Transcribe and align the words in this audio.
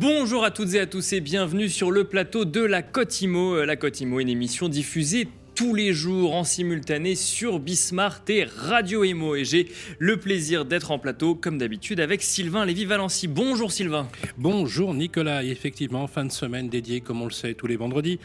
Bonjour 0.00 0.44
à 0.44 0.52
toutes 0.52 0.74
et 0.74 0.78
à 0.78 0.86
tous 0.86 1.12
et 1.12 1.20
bienvenue 1.20 1.68
sur 1.68 1.90
le 1.90 2.04
plateau 2.04 2.44
de 2.44 2.60
la 2.60 2.82
Cotimo. 2.82 3.56
Euh, 3.56 3.66
la 3.66 3.74
Cotimo, 3.74 4.20
une 4.20 4.28
émission 4.28 4.68
diffusée 4.68 5.26
tous 5.56 5.74
les 5.74 5.92
jours 5.92 6.36
en 6.36 6.44
simultané 6.44 7.16
sur 7.16 7.58
Bismart 7.58 8.20
et 8.28 8.44
Radio 8.44 9.02
Emo. 9.02 9.34
Et 9.34 9.44
j'ai 9.44 9.66
le 9.98 10.16
plaisir 10.16 10.64
d'être 10.64 10.92
en 10.92 11.00
plateau, 11.00 11.34
comme 11.34 11.58
d'habitude, 11.58 11.98
avec 11.98 12.22
Sylvain 12.22 12.64
Lévy-Valency. 12.64 13.26
Bonjour 13.26 13.72
Sylvain. 13.72 14.08
Bonjour 14.36 14.94
Nicolas. 14.94 15.42
effectivement, 15.42 16.06
fin 16.06 16.24
de 16.24 16.30
semaine 16.30 16.68
dédiée, 16.68 17.00
comme 17.00 17.20
on 17.20 17.26
le 17.26 17.32
sait, 17.32 17.54
tous 17.54 17.66
les 17.66 17.74
vendredis, 17.74 18.20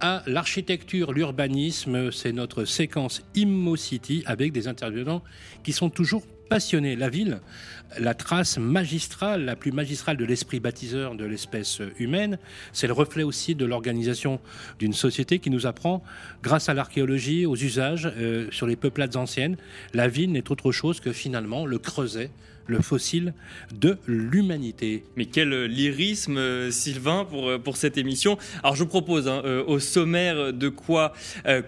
à 0.00 0.22
l'architecture, 0.26 1.12
l'urbanisme. 1.12 2.10
C'est 2.12 2.32
notre 2.32 2.64
séquence 2.64 3.22
Immo 3.34 3.76
City 3.76 4.22
avec 4.24 4.52
des 4.52 4.68
intervenants 4.68 5.22
qui 5.64 5.74
sont 5.74 5.90
toujours 5.90 6.24
passionnés. 6.50 6.96
La 6.96 7.08
ville, 7.08 7.40
la 7.98 8.12
trace 8.12 8.58
magistrale, 8.58 9.44
la 9.44 9.56
plus 9.56 9.72
magistrale 9.72 10.16
de 10.16 10.24
l'esprit 10.24 10.60
baptiseur 10.60 11.14
de 11.14 11.24
l'espèce 11.24 11.80
humaine. 11.98 12.38
C'est 12.72 12.88
le 12.88 12.92
reflet 12.92 13.22
aussi 13.22 13.54
de 13.54 13.64
l'organisation 13.64 14.40
d'une 14.78 14.92
société 14.92 15.38
qui 15.38 15.48
nous 15.48 15.66
apprend, 15.66 16.02
grâce 16.42 16.68
à 16.68 16.74
l'archéologie, 16.74 17.46
aux 17.46 17.56
usages 17.56 18.12
euh, 18.18 18.48
sur 18.50 18.66
les 18.66 18.76
peuplades 18.76 19.16
anciennes, 19.16 19.56
la 19.94 20.08
ville 20.08 20.32
n'est 20.32 20.50
autre 20.50 20.72
chose 20.72 21.00
que 21.00 21.12
finalement 21.12 21.64
le 21.64 21.78
creuset 21.78 22.30
le 22.70 22.80
fossile 22.80 23.34
de 23.74 23.98
l'humanité. 24.06 25.04
Mais 25.16 25.26
quel 25.26 25.64
lyrisme, 25.64 26.38
euh, 26.38 26.70
Sylvain, 26.70 27.26
pour, 27.28 27.48
euh, 27.48 27.58
pour 27.58 27.76
cette 27.76 27.98
émission. 27.98 28.38
Alors 28.62 28.76
je 28.76 28.84
propose 28.84 29.28
hein, 29.28 29.42
euh, 29.44 29.64
au 29.66 29.78
sommaire 29.78 30.52
de 30.52 30.68
quoi 30.68 31.12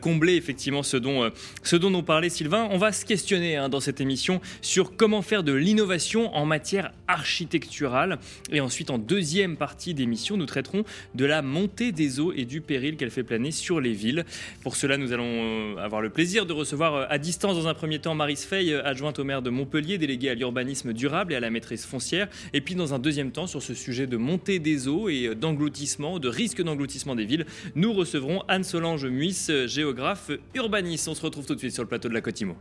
combler 0.01 0.35
effectivement 0.35 0.83
ce 0.83 0.97
dont, 0.97 1.31
ce 1.63 1.77
dont 1.77 1.91
nous 1.91 2.03
parlait 2.03 2.29
Sylvain. 2.29 2.69
On 2.71 2.79
va 2.79 2.93
se 2.93 3.05
questionner 3.05 3.57
hein, 3.57 3.69
dans 3.69 3.81
cette 3.81 4.01
émission 4.01 4.41
sur 4.61 4.97
comment 4.97 5.23
faire 5.23 5.43
de 5.43 5.53
l'innovation 5.53 6.35
en 6.35 6.47
matière 6.47 6.93
architecturale. 7.09 8.19
Et 8.51 8.61
ensuite, 8.61 8.91
en 8.91 8.99
deuxième 8.99 9.57
partie 9.57 9.95
d'émission, 9.95 10.37
nous 10.37 10.47
traiterons 10.47 10.85
de 11.15 11.25
la 11.25 11.43
montée 11.43 11.91
des 11.91 12.21
eaux 12.21 12.33
et 12.33 12.45
du 12.45 12.61
péril 12.61 12.97
qu'elle 12.97 13.11
fait 13.11 13.25
planer 13.25 13.51
sur 13.51 13.81
les 13.81 13.93
villes. 13.93 14.25
Pour 14.63 14.77
cela, 14.77 14.97
nous 14.97 15.13
allons 15.13 15.77
avoir 15.79 16.01
le 16.01 16.11
plaisir 16.11 16.47
de 16.47 16.53
recevoir 16.53 17.11
à 17.11 17.19
distance 17.19 17.57
dans 17.57 17.67
un 17.67 17.75
premier 17.75 17.99
temps 17.99 18.15
Marise 18.15 18.45
Fey, 18.45 18.75
adjointe 18.75 19.19
au 19.19 19.25
maire 19.25 19.43
de 19.43 19.51
Montpellier, 19.51 19.99
déléguée 19.99 20.31
à 20.31 20.35
l'urbanisme 20.35 20.92
durable 20.93 21.33
et 21.33 21.37
à 21.37 21.41
la 21.41 21.51
maîtrise 21.51 21.85
foncière. 21.85 22.29
Et 22.53 22.61
puis 22.61 22.75
dans 22.75 22.95
un 22.95 22.99
deuxième 22.99 23.33
temps, 23.33 23.47
sur 23.47 23.63
ce 23.63 23.75
sujet 23.75 24.07
de 24.07 24.17
montée 24.17 24.59
des 24.59 24.89
eaux 24.89 25.09
et 25.09 25.35
d'engloutissement, 25.35 26.19
de 26.19 26.29
risque 26.29 26.63
d'engloutissement 26.63 27.15
des 27.15 27.25
villes, 27.25 27.47
nous 27.75 27.93
recevrons 27.93 28.43
Anne-Solange 28.49 29.07
Muisse, 29.07 29.51
géographe 29.67 30.31
urbaniste. 30.55 31.09
On 31.09 31.15
se 31.15 31.23
retrouve 31.23 31.47
tout 31.47 31.55
de 31.55 31.61
suite 31.61 31.73
sur 31.73 31.83
le 31.83 31.89
plateau 31.89 32.09
de 32.09 32.15
la 32.15 32.21
Cotimo. 32.21 32.57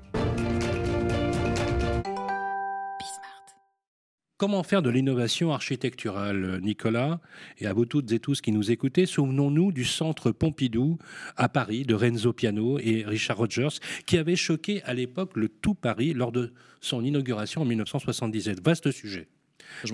Comment 4.42 4.64
faire 4.64 4.82
de 4.82 4.90
l'innovation 4.90 5.54
architecturale, 5.54 6.62
Nicolas 6.64 7.20
Et 7.60 7.68
à 7.68 7.74
vous 7.74 7.86
toutes 7.86 8.12
et 8.12 8.18
tous 8.18 8.42
qui 8.42 8.52
nous 8.52 8.72
écoutez, 8.72 9.06
souvenons-nous 9.06 9.72
du 9.72 9.86
centre 9.86 10.32
Pompidou 10.32 10.98
à 11.38 11.48
Paris 11.48 11.84
de 11.84 11.94
Renzo 11.94 12.34
Piano 12.34 12.80
et 12.80 13.04
Richard 13.06 13.38
Rogers, 13.38 13.78
qui 14.08 14.18
avait 14.18 14.36
choqué 14.36 14.82
à 14.82 14.96
l'époque 14.96 15.34
le 15.38 15.48
tout 15.48 15.76
Paris 15.76 16.16
lors 16.16 16.32
de 16.32 16.54
son 16.80 17.06
inauguration 17.06 17.62
en 17.62 17.66
1977. 17.66 18.66
Vaste 18.66 18.90
sujet 18.90 19.28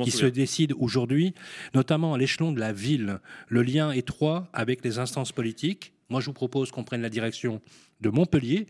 qui 0.02 0.12
se 0.12 0.26
décide 0.26 0.72
aujourd'hui, 0.80 1.34
notamment 1.76 2.14
à 2.14 2.18
l'échelon 2.18 2.54
de 2.54 2.60
la 2.62 2.72
ville, 2.72 3.20
le 3.50 3.64
lien 3.64 3.92
étroit 3.92 4.48
avec 4.54 4.82
les 4.86 4.98
instances 4.98 5.34
politiques. 5.34 5.92
Moi, 6.10 6.22
je 6.22 6.28
vous 6.28 6.34
propose 6.34 6.72
qu'on 6.72 6.86
prenne 6.86 7.02
la 7.02 7.10
direction 7.10 7.60
de 8.00 8.10
Montpellier 8.10 8.68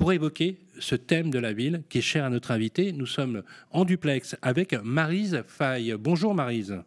pour 0.00 0.14
évoquer 0.14 0.56
ce 0.78 0.94
thème 0.94 1.28
de 1.28 1.38
la 1.38 1.52
ville 1.52 1.82
qui 1.90 1.98
est 1.98 2.00
cher 2.00 2.24
à 2.24 2.30
notre 2.30 2.52
invité. 2.52 2.90
Nous 2.92 3.04
sommes 3.04 3.42
en 3.70 3.84
duplex 3.84 4.34
avec 4.40 4.72
Marise 4.82 5.42
Faye. 5.46 5.94
Bonjour 5.98 6.34
Marise. 6.34 6.80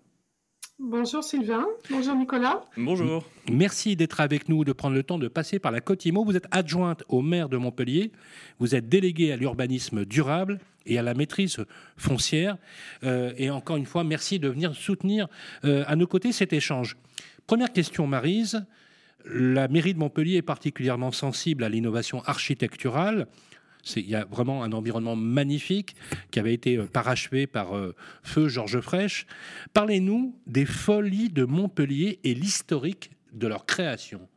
Bonjour 0.79 1.23
Sylvain, 1.23 1.63
bonjour 1.91 2.15
Nicolas. 2.15 2.63
Bonjour. 2.75 3.23
Merci 3.51 3.95
d'être 3.95 4.19
avec 4.19 4.49
nous, 4.49 4.63
de 4.63 4.73
prendre 4.73 4.95
le 4.95 5.03
temps 5.03 5.19
de 5.19 5.27
passer 5.27 5.59
par 5.59 5.71
la 5.71 5.79
Cotimo. 5.79 6.25
Vous 6.25 6.35
êtes 6.35 6.47
adjointe 6.49 7.03
au 7.07 7.21
maire 7.21 7.49
de 7.49 7.57
Montpellier, 7.57 8.11
vous 8.57 8.73
êtes 8.73 8.89
déléguée 8.89 9.31
à 9.31 9.35
l'urbanisme 9.35 10.05
durable 10.05 10.59
et 10.87 10.97
à 10.97 11.03
la 11.03 11.13
maîtrise 11.13 11.63
foncière. 11.95 12.57
Euh, 13.03 13.31
et 13.37 13.51
encore 13.51 13.77
une 13.77 13.85
fois, 13.85 14.03
merci 14.03 14.39
de 14.39 14.49
venir 14.49 14.73
soutenir 14.73 15.27
euh, 15.65 15.83
à 15.85 15.95
nos 15.95 16.07
côtés 16.07 16.31
cet 16.31 16.51
échange. 16.51 16.97
Première 17.45 17.71
question, 17.71 18.07
Marise. 18.07 18.65
La 19.25 19.67
mairie 19.67 19.93
de 19.93 19.99
Montpellier 19.99 20.37
est 20.37 20.41
particulièrement 20.41 21.11
sensible 21.11 21.63
à 21.63 21.69
l'innovation 21.69 22.21
architecturale. 22.23 23.27
Il 23.95 24.09
y 24.09 24.15
a 24.15 24.25
vraiment 24.25 24.63
un 24.63 24.71
environnement 24.71 25.15
magnifique 25.15 25.95
qui 26.31 26.39
avait 26.39 26.53
été 26.53 26.77
euh, 26.77 26.85
parachevé 26.85 27.47
par 27.47 27.75
euh, 27.75 27.93
feu 28.23 28.47
Georges 28.47 28.79
Frêche. 28.79 29.27
Parlez-nous 29.73 30.39
des 30.47 30.65
folies 30.65 31.29
de 31.29 31.43
Montpellier 31.43 32.19
et 32.23 32.33
l'historique 32.33 33.11
de 33.33 33.47
leur 33.47 33.65
création. 33.65 34.27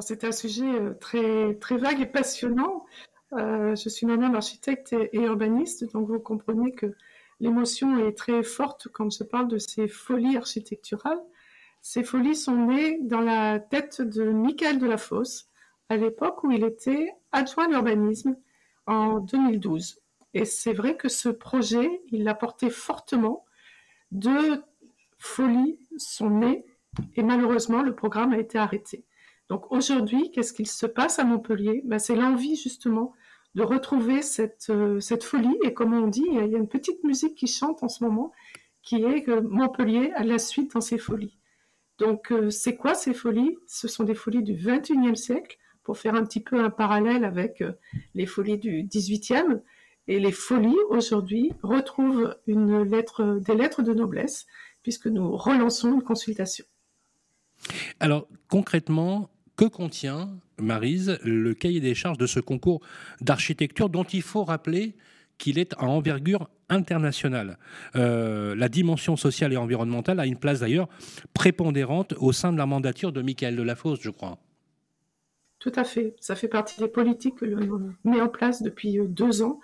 C'est 0.00 0.24
un 0.24 0.32
sujet 0.32 0.64
euh, 0.64 0.94
très, 0.94 1.54
très 1.54 1.76
vague 1.76 2.00
et 2.00 2.06
passionnant. 2.06 2.86
je 3.32 3.88
suis 3.88 4.06
moi-même 4.06 4.34
architecte 4.34 4.92
et, 4.92 5.18
urbaniste, 5.18 5.92
donc 5.92 6.08
vous 6.08 6.20
comprenez 6.20 6.72
que 6.72 6.94
l'émotion 7.40 8.06
est 8.06 8.16
très 8.16 8.42
forte 8.42 8.88
quand 8.92 9.10
je 9.10 9.24
parle 9.24 9.48
de 9.48 9.58
ces 9.58 9.88
folies 9.88 10.36
architecturales. 10.36 11.20
Ces 11.82 12.04
folies 12.04 12.36
sont 12.36 12.56
nées 12.66 13.00
dans 13.02 13.20
la 13.20 13.58
tête 13.58 14.00
de 14.00 14.30
Michael 14.30 14.78
Delafosse, 14.78 15.48
à 15.88 15.96
l'époque 15.96 16.44
où 16.44 16.52
il 16.52 16.64
était 16.64 17.12
adjoint 17.32 17.66
à 17.66 17.68
l'urbanisme 17.68 18.36
en 18.86 19.18
2012. 19.18 20.00
Et 20.32 20.44
c'est 20.44 20.72
vrai 20.72 20.96
que 20.96 21.08
ce 21.08 21.28
projet, 21.28 22.02
il 22.12 22.22
l'a 22.22 22.34
porté 22.34 22.70
fortement. 22.70 23.44
Deux 24.12 24.62
folies 25.18 25.80
sont 25.98 26.30
nées 26.30 26.64
et 27.16 27.22
malheureusement, 27.24 27.82
le 27.82 27.94
programme 27.94 28.32
a 28.32 28.38
été 28.38 28.58
arrêté. 28.58 29.04
Donc 29.48 29.70
aujourd'hui, 29.72 30.30
qu'est-ce 30.30 30.52
qu'il 30.52 30.68
se 30.68 30.86
passe 30.86 31.18
à 31.18 31.24
Montpellier? 31.24 31.82
Ben, 31.84 31.98
C'est 31.98 32.14
l'envie 32.14 32.56
justement 32.56 33.12
de 33.56 33.62
retrouver 33.62 34.22
cette, 34.22 34.68
euh, 34.70 35.00
cette 35.00 35.24
folie. 35.24 35.58
Et 35.64 35.74
comme 35.74 35.92
on 35.92 36.06
dit, 36.06 36.24
il 36.26 36.34
y 36.34 36.54
a 36.54 36.58
une 36.58 36.68
petite 36.68 37.02
musique 37.02 37.34
qui 37.34 37.48
chante 37.48 37.82
en 37.82 37.88
ce 37.88 38.04
moment, 38.04 38.32
qui 38.82 39.02
est 39.02 39.24
que 39.24 39.40
Montpellier 39.40 40.12
a 40.14 40.22
la 40.22 40.38
suite 40.38 40.72
dans 40.74 40.80
ses 40.80 40.96
folies. 40.96 41.38
Donc, 42.02 42.32
euh, 42.32 42.50
c'est 42.50 42.74
quoi 42.74 42.96
ces 42.96 43.14
folies? 43.14 43.56
Ce 43.68 43.86
sont 43.86 44.02
des 44.02 44.16
folies 44.16 44.42
du 44.42 44.54
21e 44.54 45.14
siècle, 45.14 45.56
pour 45.84 45.96
faire 45.96 46.16
un 46.16 46.24
petit 46.24 46.40
peu 46.40 46.58
un 46.58 46.68
parallèle 46.68 47.24
avec 47.24 47.60
euh, 47.60 47.72
les 48.16 48.26
folies 48.26 48.58
du 48.58 48.82
18e. 48.82 49.60
Et 50.08 50.18
les 50.18 50.32
folies, 50.32 50.76
aujourd'hui, 50.88 51.52
retrouvent 51.62 52.36
une 52.48 52.82
lettre, 52.82 53.38
des 53.46 53.54
lettres 53.54 53.82
de 53.82 53.94
noblesse, 53.94 54.46
puisque 54.82 55.06
nous 55.06 55.36
relançons 55.36 55.94
une 55.94 56.02
consultation. 56.02 56.64
Alors, 58.00 58.26
concrètement, 58.48 59.30
que 59.56 59.66
contient, 59.66 60.36
Marise, 60.58 61.20
le 61.22 61.54
cahier 61.54 61.78
des 61.78 61.94
charges 61.94 62.18
de 62.18 62.26
ce 62.26 62.40
concours 62.40 62.80
d'architecture 63.20 63.88
dont 63.88 64.02
il 64.02 64.22
faut 64.22 64.42
rappeler 64.42 64.96
qu'il 65.38 65.58
est 65.58 65.74
à 65.74 65.84
envergure 65.84 66.48
internationale. 66.68 67.58
Euh, 67.96 68.54
la 68.54 68.68
dimension 68.68 69.16
sociale 69.16 69.52
et 69.52 69.56
environnementale 69.56 70.20
a 70.20 70.26
une 70.26 70.38
place 70.38 70.60
d'ailleurs 70.60 70.88
prépondérante 71.34 72.14
au 72.18 72.32
sein 72.32 72.52
de 72.52 72.58
la 72.58 72.66
mandature 72.66 73.12
de 73.12 73.22
Michael 73.22 73.56
Delafosse, 73.56 74.00
je 74.00 74.10
crois. 74.10 74.38
Tout 75.58 75.72
à 75.76 75.84
fait. 75.84 76.16
Ça 76.18 76.34
fait 76.34 76.48
partie 76.48 76.80
des 76.80 76.88
politiques 76.88 77.36
que 77.36 77.44
l'on 77.44 77.94
met 78.04 78.20
en 78.20 78.28
place 78.28 78.62
depuis 78.62 78.98
euh, 78.98 79.06
deux 79.06 79.42
ans, 79.42 79.60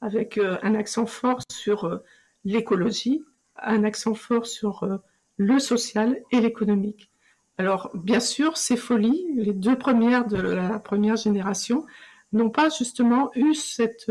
avec 0.00 0.38
euh, 0.38 0.56
un 0.62 0.74
accent 0.74 1.06
fort 1.06 1.40
sur 1.50 2.00
l'écologie, 2.44 3.22
un 3.62 3.84
accent 3.84 4.14
fort 4.14 4.46
sur 4.46 5.00
le 5.36 5.58
social 5.58 6.18
et 6.30 6.40
l'économique. 6.40 7.10
Alors, 7.58 7.90
bien 7.94 8.20
sûr, 8.20 8.56
ces 8.56 8.76
folies, 8.76 9.26
les 9.34 9.54
deux 9.54 9.76
premières 9.78 10.26
de 10.26 10.36
la 10.36 10.78
première 10.78 11.16
génération, 11.16 11.86
n'ont 12.32 12.50
pas 12.50 12.68
justement 12.68 13.30
eu 13.34 13.54
cette 13.54 14.10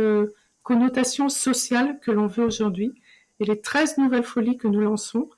connotation 0.65 1.29
sociale 1.29 1.99
que 2.01 2.11
l'on 2.11 2.27
veut 2.27 2.43
aujourd'hui. 2.43 2.91
Et 3.39 3.45
les 3.45 3.61
13 3.61 3.99
nouvelles 3.99 4.23
folies 4.23 4.57
que 4.57 4.67
nous 4.67 4.81
lançons 4.81 5.29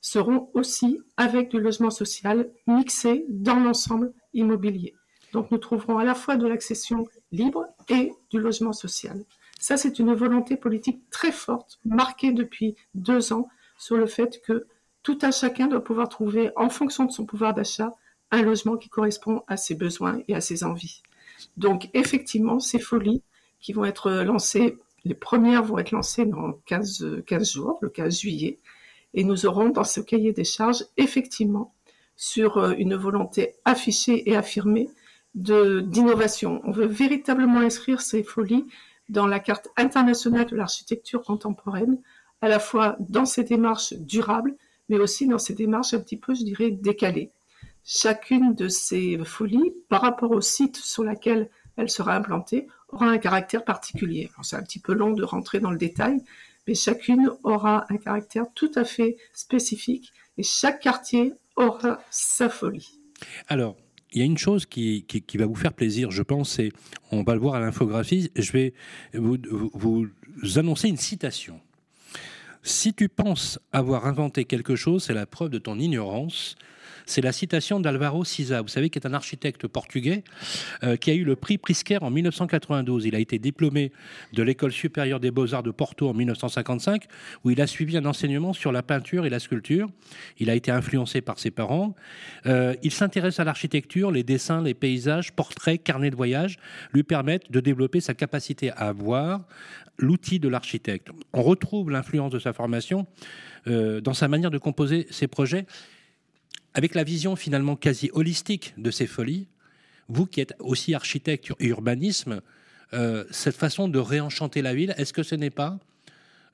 seront 0.00 0.50
aussi 0.52 1.00
avec 1.16 1.50
du 1.50 1.58
logement 1.58 1.90
social 1.90 2.50
mixé 2.66 3.24
dans 3.28 3.58
l'ensemble 3.58 4.12
immobilier. 4.34 4.94
Donc 5.32 5.50
nous 5.50 5.58
trouverons 5.58 5.98
à 5.98 6.04
la 6.04 6.14
fois 6.14 6.36
de 6.36 6.46
l'accession 6.46 7.06
libre 7.32 7.66
et 7.88 8.12
du 8.30 8.38
logement 8.38 8.74
social. 8.74 9.24
Ça, 9.58 9.76
c'est 9.78 9.98
une 9.98 10.12
volonté 10.12 10.56
politique 10.56 11.00
très 11.10 11.32
forte, 11.32 11.80
marquée 11.86 12.32
depuis 12.32 12.76
deux 12.94 13.32
ans, 13.32 13.48
sur 13.78 13.96
le 13.96 14.06
fait 14.06 14.42
que 14.42 14.66
tout 15.02 15.18
un 15.22 15.30
chacun 15.30 15.66
doit 15.66 15.82
pouvoir 15.82 16.08
trouver, 16.10 16.50
en 16.56 16.68
fonction 16.68 17.06
de 17.06 17.10
son 17.10 17.24
pouvoir 17.24 17.54
d'achat, 17.54 17.92
un 18.30 18.42
logement 18.42 18.76
qui 18.76 18.90
correspond 18.90 19.42
à 19.48 19.56
ses 19.56 19.74
besoins 19.74 20.20
et 20.28 20.34
à 20.34 20.42
ses 20.42 20.64
envies. 20.64 21.02
Donc 21.56 21.88
effectivement, 21.94 22.60
ces 22.60 22.78
folies 22.78 23.22
qui 23.64 23.72
vont 23.72 23.86
être 23.86 24.10
lancées. 24.10 24.78
Les 25.06 25.14
premières 25.14 25.64
vont 25.64 25.78
être 25.78 25.90
lancées 25.90 26.26
dans 26.26 26.52
15, 26.66 27.22
15 27.26 27.52
jours, 27.52 27.78
le 27.80 27.88
15 27.88 28.20
juillet. 28.20 28.58
Et 29.14 29.24
nous 29.24 29.46
aurons 29.46 29.70
dans 29.70 29.84
ce 29.84 30.00
cahier 30.00 30.34
des 30.34 30.44
charges, 30.44 30.84
effectivement, 30.98 31.72
sur 32.14 32.58
euh, 32.58 32.74
une 32.76 32.94
volonté 32.94 33.54
affichée 33.64 34.28
et 34.28 34.36
affirmée 34.36 34.90
d'innovation. 35.34 36.60
On 36.64 36.72
veut 36.72 36.86
véritablement 36.86 37.60
inscrire 37.60 38.02
ces 38.02 38.22
folies 38.22 38.66
dans 39.08 39.26
la 39.26 39.40
carte 39.40 39.68
internationale 39.78 40.46
de 40.46 40.56
l'architecture 40.56 41.22
contemporaine 41.22 41.98
à 42.42 42.48
la 42.48 42.58
fois 42.58 42.96
dans 43.00 43.24
ces 43.24 43.44
démarches 43.44 43.94
durables, 43.94 44.54
mais 44.90 44.98
aussi 44.98 45.26
dans 45.26 45.38
ces 45.38 45.54
démarches 45.54 45.94
un 45.94 46.00
petit 46.00 46.18
peu, 46.18 46.34
je 46.34 46.44
dirais, 46.44 46.70
décalées. 46.70 47.32
Chacune 47.82 48.54
de 48.54 48.68
ces 48.68 49.18
folies, 49.24 49.74
par 49.88 50.02
rapport 50.02 50.32
au 50.32 50.42
site 50.42 50.76
sur 50.76 51.02
lequel 51.02 51.48
elle 51.76 51.90
sera 51.90 52.14
implantée, 52.14 52.68
aura 52.94 53.10
un 53.10 53.18
caractère 53.18 53.64
particulier. 53.64 54.30
C'est 54.42 54.56
un 54.56 54.62
petit 54.62 54.78
peu 54.78 54.94
long 54.94 55.12
de 55.12 55.24
rentrer 55.24 55.60
dans 55.60 55.70
le 55.70 55.78
détail, 55.78 56.22
mais 56.66 56.74
chacune 56.74 57.30
aura 57.42 57.84
un 57.90 57.96
caractère 57.96 58.46
tout 58.54 58.70
à 58.74 58.84
fait 58.84 59.16
spécifique 59.32 60.12
et 60.38 60.42
chaque 60.42 60.80
quartier 60.80 61.32
aura 61.56 62.00
sa 62.10 62.48
folie. 62.48 62.98
Alors, 63.48 63.76
il 64.12 64.20
y 64.20 64.22
a 64.22 64.24
une 64.24 64.38
chose 64.38 64.64
qui, 64.66 65.04
va 65.34 65.46
vous 65.46 65.54
faire 65.54 65.72
plaisir, 65.72 66.10
je 66.10 66.22
pense, 66.22 66.58
et 66.58 66.72
on 67.10 67.22
va 67.22 67.34
le 67.34 67.40
voir 67.40 67.56
à 67.56 67.60
l'infographie. 67.60 68.30
Je 68.36 68.52
vais 68.52 68.74
vous, 69.12 70.06
annoncer 70.56 70.88
une 70.88 70.96
citation. 70.96 71.60
Si 72.62 72.94
tu 72.94 73.08
penses 73.08 73.58
avoir 73.72 74.06
inventé 74.06 74.44
quelque 74.44 74.76
chose, 74.76 75.04
c'est 75.04 75.14
la 75.14 75.26
preuve 75.26 75.50
de 75.50 75.58
ton 75.58 75.78
ignorance. 75.78 76.54
C'est 77.06 77.20
la 77.20 77.32
citation 77.32 77.80
d'Alvaro 77.80 78.24
Siza, 78.24 78.62
vous 78.62 78.68
savez, 78.68 78.88
qui 78.88 78.98
est 78.98 79.06
un 79.06 79.12
architecte 79.12 79.66
portugais, 79.66 80.24
euh, 80.82 80.96
qui 80.96 81.10
a 81.10 81.14
eu 81.14 81.24
le 81.24 81.36
prix 81.36 81.58
Prisker 81.58 81.98
en 82.00 82.10
1992. 82.10 83.04
Il 83.04 83.14
a 83.14 83.18
été 83.18 83.38
diplômé 83.38 83.92
de 84.32 84.42
l'École 84.42 84.72
supérieure 84.72 85.20
des 85.20 85.30
beaux-arts 85.30 85.62
de 85.62 85.70
Porto 85.70 86.08
en 86.08 86.14
1955, 86.14 87.04
où 87.44 87.50
il 87.50 87.60
a 87.60 87.66
suivi 87.66 87.96
un 87.96 88.06
enseignement 88.06 88.52
sur 88.52 88.72
la 88.72 88.82
peinture 88.82 89.26
et 89.26 89.30
la 89.30 89.38
sculpture. 89.38 89.88
Il 90.38 90.48
a 90.48 90.54
été 90.54 90.70
influencé 90.70 91.20
par 91.20 91.38
ses 91.38 91.50
parents. 91.50 91.94
Euh, 92.46 92.74
il 92.82 92.90
s'intéresse 92.90 93.38
à 93.38 93.44
l'architecture, 93.44 94.10
les 94.10 94.22
dessins, 94.22 94.62
les 94.62 94.74
paysages, 94.74 95.32
portraits, 95.32 95.82
carnets 95.82 96.10
de 96.10 96.16
voyage, 96.16 96.58
lui 96.92 97.02
permettent 97.02 97.50
de 97.50 97.60
développer 97.60 98.00
sa 98.00 98.14
capacité 98.14 98.70
à 98.72 98.92
voir 98.92 99.42
l'outil 99.98 100.38
de 100.40 100.48
l'architecte. 100.48 101.08
On 101.32 101.42
retrouve 101.42 101.90
l'influence 101.90 102.32
de 102.32 102.38
sa 102.38 102.52
formation 102.52 103.06
euh, 103.66 104.00
dans 104.00 104.14
sa 104.14 104.28
manière 104.28 104.50
de 104.50 104.58
composer 104.58 105.06
ses 105.10 105.28
projets 105.28 105.66
avec 106.74 106.94
la 106.94 107.04
vision 107.04 107.36
finalement 107.36 107.76
quasi 107.76 108.10
holistique 108.12 108.74
de 108.76 108.90
ces 108.90 109.06
folies, 109.06 109.46
vous 110.08 110.26
qui 110.26 110.40
êtes 110.40 110.54
aussi 110.58 110.94
architecte 110.94 111.52
et 111.60 111.66
urbanisme, 111.68 112.40
euh, 112.92 113.24
cette 113.30 113.56
façon 113.56 113.88
de 113.88 113.98
réenchanter 113.98 114.60
la 114.60 114.74
ville, 114.74 114.94
est-ce 114.98 115.12
que 115.12 115.22
ce 115.22 115.34
n'est 115.34 115.50
pas, 115.50 115.78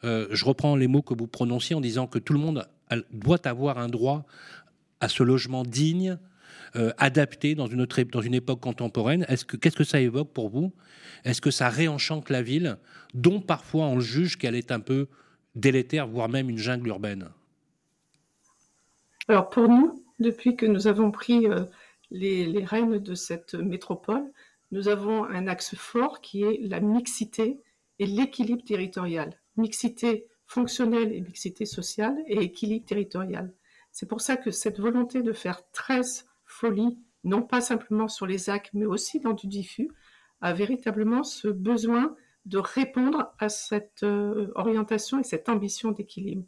euh, 0.04 0.28
je 0.30 0.44
reprends 0.44 0.76
les 0.76 0.86
mots 0.86 1.02
que 1.02 1.14
vous 1.14 1.26
prononciez 1.26 1.74
en 1.74 1.80
disant 1.80 2.06
que 2.06 2.18
tout 2.18 2.32
le 2.32 2.38
monde 2.38 2.68
doit 3.12 3.46
avoir 3.46 3.78
un 3.78 3.88
droit 3.88 4.24
à 5.00 5.08
ce 5.08 5.22
logement 5.22 5.64
digne, 5.64 6.18
euh, 6.76 6.92
adapté 6.98 7.54
dans 7.54 7.66
une, 7.66 7.86
dans 8.12 8.20
une 8.20 8.34
époque 8.34 8.60
contemporaine? 8.60 9.24
Est-ce 9.28 9.44
que, 9.44 9.56
qu'est-ce 9.56 9.76
que 9.76 9.84
ça 9.84 10.00
évoque 10.00 10.32
pour 10.32 10.50
vous? 10.50 10.72
Est-ce 11.24 11.40
que 11.40 11.50
ça 11.50 11.68
réenchante 11.68 12.30
la 12.30 12.42
ville, 12.42 12.78
dont 13.12 13.40
parfois 13.40 13.86
on 13.86 14.00
juge 14.00 14.38
qu'elle 14.38 14.54
est 14.54 14.70
un 14.70 14.80
peu 14.80 15.08
délétère, 15.54 16.06
voire 16.06 16.28
même 16.28 16.48
une 16.48 16.58
jungle 16.58 16.88
urbaine? 16.88 17.28
Alors 19.28 19.48
pour 19.48 19.68
nous, 19.68 20.02
depuis 20.20 20.56
que 20.56 20.66
nous 20.66 20.86
avons 20.86 21.10
pris 21.10 21.46
euh, 21.46 21.64
les, 22.10 22.64
rênes 22.64 22.98
de 22.98 23.14
cette 23.14 23.54
métropole, 23.54 24.30
nous 24.70 24.88
avons 24.88 25.24
un 25.24 25.48
axe 25.48 25.74
fort 25.74 26.20
qui 26.20 26.44
est 26.44 26.60
la 26.62 26.80
mixité 26.80 27.60
et 27.98 28.06
l'équilibre 28.06 28.62
territorial. 28.64 29.40
Mixité 29.56 30.26
fonctionnelle 30.46 31.12
et 31.12 31.20
mixité 31.20 31.64
sociale 31.64 32.16
et 32.26 32.38
équilibre 32.38 32.86
territorial. 32.86 33.52
C'est 33.92 34.08
pour 34.08 34.20
ça 34.20 34.36
que 34.36 34.50
cette 34.50 34.78
volonté 34.78 35.22
de 35.22 35.32
faire 35.32 35.68
13 35.72 36.26
folies, 36.44 36.98
non 37.24 37.42
pas 37.42 37.60
simplement 37.60 38.08
sur 38.08 38.26
les 38.26 38.50
actes, 38.50 38.72
mais 38.74 38.86
aussi 38.86 39.20
dans 39.20 39.32
du 39.32 39.46
diffus, 39.46 39.90
a 40.40 40.52
véritablement 40.52 41.22
ce 41.22 41.48
besoin 41.48 42.14
de 42.46 42.58
répondre 42.58 43.34
à 43.38 43.48
cette 43.48 44.02
euh, 44.02 44.50
orientation 44.54 45.18
et 45.18 45.24
cette 45.24 45.48
ambition 45.48 45.92
d'équilibre. 45.92 46.44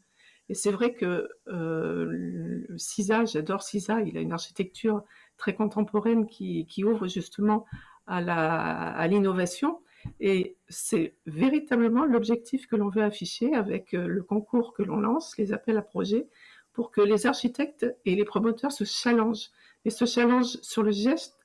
Et 0.53 0.55
c'est 0.55 0.71
vrai 0.71 0.93
que 0.93 1.31
euh, 1.49 2.67
CISA, 2.77 3.25
j'adore 3.25 3.63
CISA, 3.63 4.03
il 4.03 4.19
a 4.19 4.21
une 4.21 4.33
architecture 4.33 5.03
très 5.39 5.55
contemporaine 5.55 6.27
qui, 6.27 6.85
ouvre 6.85 7.09
justement 7.09 7.65
à 8.07 9.09
l'innovation. 9.09 9.81
Et 10.21 10.59
c'est 10.69 11.17
véritablement 11.25 12.05
l'objectif 12.05 12.67
que 12.67 12.77
l'on 12.77 12.91
veut 12.91 13.03
afficher 13.03 13.55
avec 13.55 13.95
euh, 13.95 14.07
le 14.07 14.23
concours 14.23 14.75
que 14.75 14.83
l'on 14.83 15.01
lance, 15.01 15.39
les 15.39 15.55
appels 15.55 15.79
à 15.79 15.83
projets, 15.83 16.29
pour 16.75 16.91
que 16.91 17.01
les 17.01 17.27
architectes 17.27 17.87
et 18.05 18.15
les 18.15 18.25
promoteurs 18.27 18.73
se 18.73 18.85
challengent. 18.85 19.49
Et 19.87 19.91
se 19.91 20.05
challengent 20.05 20.59
sur 20.61 20.83
le 20.83 20.91
geste 20.91 21.39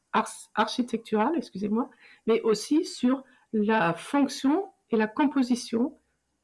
architectural, 0.54 1.32
excusez-moi, 1.38 1.90
mais 2.26 2.42
aussi 2.42 2.84
sur 2.84 3.24
la 3.54 3.94
fonction 3.94 4.66
et 4.90 4.98
la 4.98 5.08
composition 5.08 5.98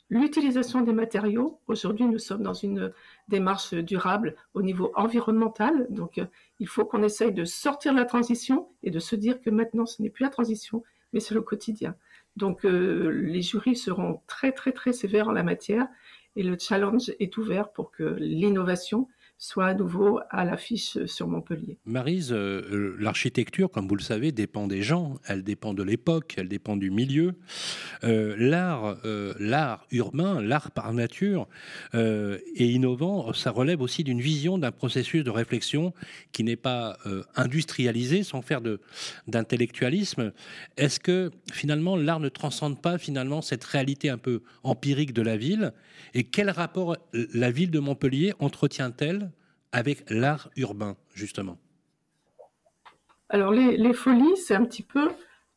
l'utilisation 0.10 0.82
des 0.82 0.94
matériaux. 0.94 1.60
Aujourd'hui, 1.68 2.06
nous 2.06 2.20
sommes 2.20 2.44
dans 2.44 2.54
une 2.54 2.94
démarche 3.28 3.74
durable 3.74 4.36
au 4.54 4.62
niveau 4.62 4.92
environnemental. 4.96 5.88
Donc, 5.90 6.18
euh, 6.18 6.26
il 6.60 6.68
faut 6.68 6.86
qu'on 6.86 7.04
essaye 7.04 7.32
de 7.32 7.46
sortir 7.46 7.94
de 7.94 8.00
la 8.00 8.06
transition 8.06 8.68
et 8.84 8.92
de 8.92 9.00
se 9.00 9.16
dire 9.16 9.42
que 9.42 9.50
maintenant, 9.50 9.86
ce 9.86 10.02
n'est 10.02 10.10
plus 10.10 10.24
la 10.24 10.30
transition, 10.30 10.84
mais 11.14 11.20
c'est 11.20 11.34
le 11.34 11.42
quotidien. 11.42 11.96
Donc, 12.36 12.66
euh, 12.66 13.10
les 13.10 13.42
jurys 13.42 13.76
seront 13.76 14.22
très, 14.28 14.52
très, 14.52 14.72
très 14.72 14.94
sévères 14.94 15.30
en 15.30 15.34
la 15.34 15.44
matière 15.44 15.88
et 16.36 16.44
le 16.44 16.58
challenge 16.60 17.12
est 17.20 17.38
ouvert 17.38 17.72
pour 17.72 17.92
que 17.92 18.04
l'innovation 18.20 19.08
soit 19.38 19.68
à 19.68 19.74
nouveau 19.74 20.22
à 20.30 20.46
l'affiche 20.46 20.98
sur 21.06 21.28
Montpellier. 21.28 21.78
Marise, 21.86 22.32
euh, 22.32 22.62
euh, 22.72 22.96
l'architecture, 22.98 23.70
comme 23.70 23.90
vous 23.90 23.96
le 23.96 24.02
savez, 24.02 24.32
dépend 24.32 24.68
des 24.68 24.82
gens, 24.82 25.20
elle 25.28 25.44
dépend 25.44 25.74
de 25.74 25.84
l'époque, 25.84 26.36
elle 26.38 26.48
dépend 26.48 26.78
du 26.78 26.92
milieu. 26.92 27.34
Euh, 28.06 28.36
l'art, 28.38 28.98
l'art 29.40 29.86
urbain, 29.92 30.42
l'art 30.42 30.72
par 30.72 30.94
nature 30.94 31.48
est 31.94 32.42
innovant. 32.56 33.34
Ça 33.34 33.52
relève 33.52 33.82
aussi 33.82 34.04
d'une 34.04 34.22
vision, 34.22 34.58
d'un 34.58 34.72
processus 34.72 35.24
de 35.24 35.30
réflexion 35.30 35.94
qui 36.32 36.44
n'est 36.44 36.56
pas 36.56 36.98
industrialisé, 37.36 38.24
sans 38.24 38.42
faire 38.42 38.62
de, 38.62 38.80
d'intellectualisme. 39.28 40.32
Est-ce 40.78 41.00
que 41.00 41.32
finalement 41.52 41.96
l'art 41.96 42.20
ne 42.20 42.30
transcende 42.30 42.82
pas 42.82 42.98
finalement 42.98 43.42
cette 43.42 43.64
réalité 43.64 44.10
un 44.10 44.18
peu 44.18 44.42
empirique 44.64 45.14
de 45.14 45.22
la 45.22 45.38
ville? 45.38 45.74
Et 46.14 46.24
quel 46.24 46.50
rapport 46.50 46.98
la 47.14 47.52
ville 47.52 47.72
de 47.72 47.80
Montpellier 47.80 48.34
entretient-elle 48.40 49.33
avec 49.74 50.10
l'art 50.10 50.50
urbain, 50.56 50.96
justement 51.14 51.58
Alors, 53.28 53.52
les, 53.52 53.94
Folies, 53.94 54.38
c'est 54.38 54.56
un 54.56 54.64
petit 54.64 54.84
peu 54.84 55.10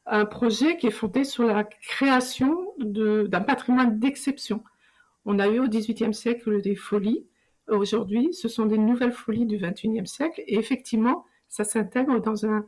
un 0.07 0.25
projet 0.25 0.79
qui 0.79 0.87
est 0.87 0.93
fondé 0.93 1.23
sur 1.25 1.45
la 1.45 1.65
création 1.65 2.73
d'un 2.79 3.41
patrimoine 3.43 4.01
d'exception. 4.01 4.65
On 5.27 5.39
a 5.39 5.49
eu 5.49 5.61
au 5.61 5.69
XVIIIe 5.69 6.15
siècle 6.15 6.63
des 6.63 6.77
folies. 6.77 7.27
Aujourd'hui, 7.69 8.33
ce 8.33 8.49
sont 8.49 8.67
des 8.67 8.79
nouvelles 8.79 9.13
folies 9.13 9.47
du 9.47 9.59
XXIe 9.59 10.07
siècle. 10.07 10.43
Et 10.47 10.57
effectivement, 10.57 11.25
ça 11.49 11.65
s'intègre 11.65 12.21
dans 12.21 12.47
un, 12.47 12.67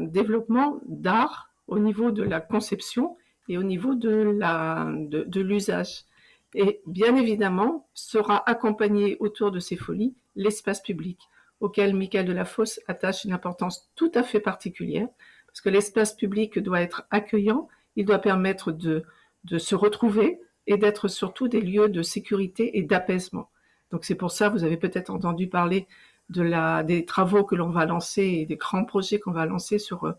développement 0.00 0.80
d'art 0.86 1.52
au 1.68 1.78
niveau 1.78 2.10
de 2.10 2.24
la 2.24 2.40
conception 2.40 3.16
et 3.48 3.58
au 3.58 3.62
niveau 3.62 3.94
de 3.94 5.40
l'usage. 5.40 6.04
Et 6.54 6.80
bien 6.86 7.14
évidemment, 7.14 7.86
sera 7.94 8.42
accompagné 8.48 9.16
autour 9.20 9.52
de 9.52 9.60
ces 9.60 9.76
folies 9.76 10.14
l'espace 10.36 10.82
public, 10.82 11.20
auquel 11.60 11.94
Michael 11.94 12.26
Delafosse 12.26 12.80
attache 12.86 13.24
une 13.24 13.32
importance 13.32 13.90
tout 13.94 14.10
à 14.14 14.22
fait 14.22 14.40
particulière, 14.40 15.08
parce 15.46 15.60
que 15.60 15.68
l'espace 15.68 16.14
public 16.14 16.58
doit 16.58 16.80
être 16.80 17.04
accueillant, 17.10 17.68
il 17.96 18.06
doit 18.06 18.18
permettre 18.18 18.72
de, 18.72 19.04
de 19.44 19.58
se 19.58 19.74
retrouver 19.74 20.40
et 20.66 20.76
d'être 20.76 21.08
surtout 21.08 21.48
des 21.48 21.60
lieux 21.60 21.88
de 21.88 22.02
sécurité 22.02 22.78
et 22.78 22.82
d'apaisement. 22.82 23.50
Donc 23.90 24.04
c'est 24.04 24.14
pour 24.14 24.30
ça, 24.30 24.48
vous 24.48 24.64
avez 24.64 24.76
peut-être 24.76 25.10
entendu 25.10 25.48
parler 25.48 25.88
de 26.28 26.42
la, 26.42 26.82
des 26.84 27.04
travaux 27.04 27.44
que 27.44 27.56
l'on 27.56 27.70
va 27.70 27.86
lancer 27.86 28.22
et 28.22 28.46
des 28.46 28.56
grands 28.56 28.84
projets 28.84 29.18
qu'on 29.18 29.32
va 29.32 29.46
lancer 29.46 29.78
sur 29.78 30.04
euh, 30.04 30.12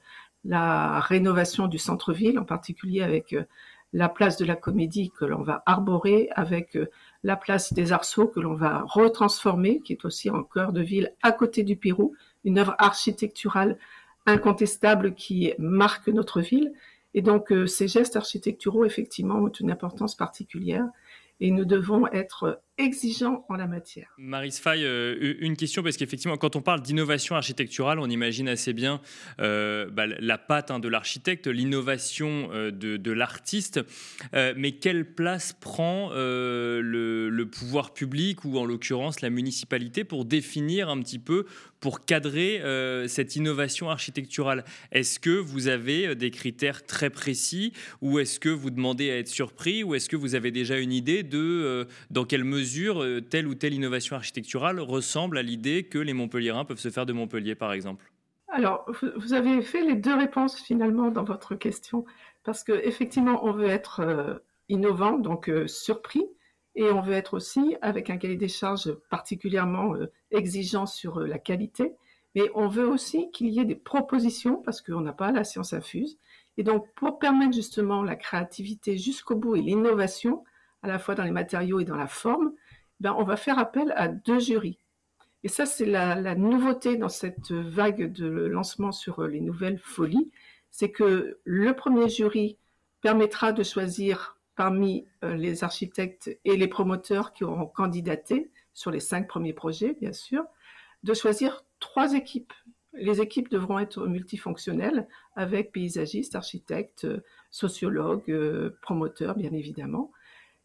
la 0.43 0.99
rénovation 0.99 1.67
du 1.67 1.77
centre-ville, 1.77 2.37
en 2.37 2.43
particulier 2.43 3.01
avec 3.01 3.33
euh, 3.33 3.45
la 3.93 4.09
place 4.09 4.37
de 4.37 4.45
la 4.45 4.55
comédie 4.55 5.11
que 5.11 5.25
l'on 5.25 5.41
va 5.41 5.63
arborer 5.65 6.29
avec 6.35 6.75
euh, 6.75 6.89
la 7.23 7.35
place 7.35 7.73
des 7.73 7.91
arceaux 7.91 8.27
que 8.27 8.39
l'on 8.39 8.55
va 8.55 8.83
retransformer, 8.87 9.81
qui 9.81 9.93
est 9.93 10.05
aussi 10.05 10.29
en 10.29 10.43
cœur 10.43 10.73
de 10.73 10.81
ville 10.81 11.13
à 11.21 11.31
côté 11.31 11.63
du 11.63 11.75
Pérou, 11.75 12.15
une 12.43 12.57
œuvre 12.57 12.75
architecturale 12.79 13.77
incontestable 14.25 15.13
qui 15.13 15.53
marque 15.57 16.07
notre 16.07 16.41
ville. 16.41 16.71
Et 17.13 17.21
donc 17.21 17.51
euh, 17.51 17.65
ces 17.65 17.87
gestes 17.87 18.15
architecturaux, 18.15 18.85
effectivement, 18.85 19.35
ont 19.35 19.49
une 19.49 19.71
importance 19.71 20.15
particulière 20.15 20.85
et 21.43 21.49
nous 21.49 21.65
devons 21.65 22.05
être 22.13 22.61
exigeants 22.77 23.45
en 23.49 23.55
la 23.55 23.65
matière. 23.65 24.13
Maris 24.19 24.59
Fay, 24.61 24.85
euh, 24.85 25.35
une 25.39 25.57
question, 25.57 25.81
parce 25.81 25.97
qu'effectivement, 25.97 26.37
quand 26.37 26.55
on 26.55 26.61
parle 26.61 26.81
d'innovation 26.81 27.35
architecturale, 27.35 27.97
on 27.97 28.07
imagine 28.07 28.47
assez 28.47 28.73
bien 28.73 29.01
euh, 29.39 29.89
bah, 29.89 30.05
la 30.05 30.37
patte 30.37 30.69
hein, 30.69 30.77
de 30.77 30.87
l'architecte, 30.87 31.47
l'innovation 31.47 32.49
de, 32.51 33.11
l'artiste, 33.11 33.81
mais 34.33 34.73
quelle 34.73 35.15
place 35.15 35.53
prend 35.53 36.11
le, 36.13 36.81
pouvoir 37.43 37.93
public, 37.93 38.45
ou 38.45 38.57
en 38.57 38.65
l'occurrence 38.65 39.21
la 39.21 39.29
municipalité, 39.29 40.03
pour 40.03 40.25
définir 40.25 40.89
un 40.89 40.99
petit 40.99 41.19
peu, 41.19 41.45
pour 41.79 42.05
cadrer 42.05 42.61
cette 43.07 43.35
innovation 43.35 43.89
architecturale. 43.89 44.63
Est-ce 44.91 45.19
que 45.19 45.31
vous 45.31 45.67
avez 45.67 46.15
des 46.15 46.29
critères 46.29 46.85
très 46.85 47.09
précis, 47.09 47.73
ou 48.01 48.19
est-ce 48.19 48.39
que 48.39 48.49
vous 48.49 48.69
demandez 48.69 49.09
à 49.09 49.17
être 49.17 49.27
surpris, 49.27 49.83
ou 49.83 49.95
est-ce 49.95 50.07
que 50.07 50.15
vous 50.15 50.35
avez 50.35 50.51
déjà 50.51 50.77
une 50.77 50.93
idée 50.93 51.23
de 51.23 51.87
dans 52.11 52.25
quelle 52.25 52.43
mesure 52.43 53.01
euh, 53.01 53.21
telle 53.21 53.47
ou 53.47 53.55
telle 53.55 53.73
innovation 53.73 54.15
architecturale 54.15 54.79
ressemble 54.79 55.37
à 55.37 55.41
l'idée 55.41 55.83
que 55.83 55.97
les 55.97 56.13
Montpelliérains 56.13 56.65
peuvent 56.65 56.79
se 56.79 56.89
faire 56.89 57.05
de 57.05 57.13
Montpellier, 57.13 57.55
par 57.55 57.73
exemple? 57.73 58.11
Alors, 58.49 58.85
vous 59.15 59.33
avez 59.33 59.61
fait 59.61 59.81
les 59.81 59.95
deux 59.95 60.13
réponses 60.13 60.59
finalement 60.59 61.09
dans 61.09 61.23
votre 61.23 61.55
question, 61.55 62.05
parce 62.43 62.63
qu'effectivement, 62.63 63.45
on 63.45 63.53
veut 63.53 63.67
être 63.67 64.01
euh, 64.01 64.35
innovant, 64.67 65.17
donc 65.17 65.49
euh, 65.49 65.67
surpris, 65.67 66.23
et 66.75 66.91
on 66.91 67.01
veut 67.01 67.13
être 67.13 67.33
aussi 67.33 67.75
avec 67.81 68.09
un 68.09 68.17
cahier 68.17 68.37
des 68.37 68.47
charges 68.47 68.93
particulièrement 69.09 69.93
exigeant 70.31 70.85
sur 70.85 71.19
la 71.19 71.37
qualité, 71.37 71.95
mais 72.35 72.49
on 72.55 72.67
veut 72.67 72.87
aussi 72.87 73.29
qu'il 73.31 73.49
y 73.49 73.59
ait 73.59 73.65
des 73.65 73.75
propositions, 73.75 74.57
parce 74.57 74.81
qu'on 74.81 75.01
n'a 75.01 75.13
pas 75.13 75.31
la 75.31 75.43
science 75.43 75.73
infuse. 75.73 76.17
Et 76.57 76.63
donc, 76.63 76.87
pour 76.95 77.19
permettre 77.19 77.53
justement 77.53 78.03
la 78.03 78.15
créativité 78.15 78.97
jusqu'au 78.97 79.35
bout 79.35 79.55
et 79.55 79.61
l'innovation, 79.61 80.43
à 80.81 80.87
la 80.87 80.99
fois 80.99 81.15
dans 81.15 81.23
les 81.23 81.31
matériaux 81.31 81.79
et 81.79 81.85
dans 81.85 81.95
la 81.95 82.07
forme, 82.07 82.53
ben, 82.99 83.15
on 83.17 83.23
va 83.23 83.35
faire 83.35 83.59
appel 83.59 83.93
à 83.95 84.07
deux 84.07 84.39
jurys. 84.39 84.79
Et 85.43 85.47
ça, 85.47 85.65
c'est 85.65 85.85
la, 85.85 86.35
nouveauté 86.35 86.97
dans 86.97 87.09
cette 87.09 87.51
vague 87.51 88.11
de 88.11 88.27
lancement 88.27 88.91
sur 88.91 89.23
les 89.23 89.41
nouvelles 89.41 89.79
folies, 89.79 90.31
c'est 90.69 90.91
que 90.91 91.39
le 91.43 91.75
premier 91.75 92.09
jury 92.09 92.57
permettra 93.01 93.51
de 93.51 93.63
choisir 93.63 94.37
parmi 94.61 95.07
euh, 95.23 95.33
les 95.33 95.63
architectes 95.63 96.37
et 96.45 96.55
les 96.55 96.67
promoteurs 96.67 97.33
qui 97.33 97.43
auront 97.43 97.65
candidaté 97.65 98.51
sur 98.75 98.91
les 98.91 98.99
cinq 98.99 99.27
premiers 99.27 99.53
projets, 99.53 99.97
bien 99.99 100.13
sûr, 100.13 100.43
de 101.01 101.15
choisir 101.15 101.65
trois 101.79 102.13
équipes. 102.13 102.53
Les 102.93 103.21
équipes 103.21 103.49
devront 103.49 103.79
être 103.79 104.05
multifonctionnelles 104.05 105.07
avec 105.35 105.71
paysagistes, 105.71 106.35
architectes, 106.35 107.07
sociologues, 107.49 108.71
promoteurs, 108.83 109.35
bien 109.35 109.51
évidemment. 109.51 110.11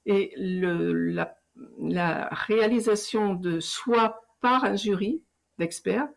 Et 0.04 0.34
la, 0.36 2.28
réalisation 2.32 3.32
de 3.32 3.60
choix 3.60 4.20
par 4.42 4.64
un 4.64 4.76
jury 4.76 5.22
d'experts 5.56 6.08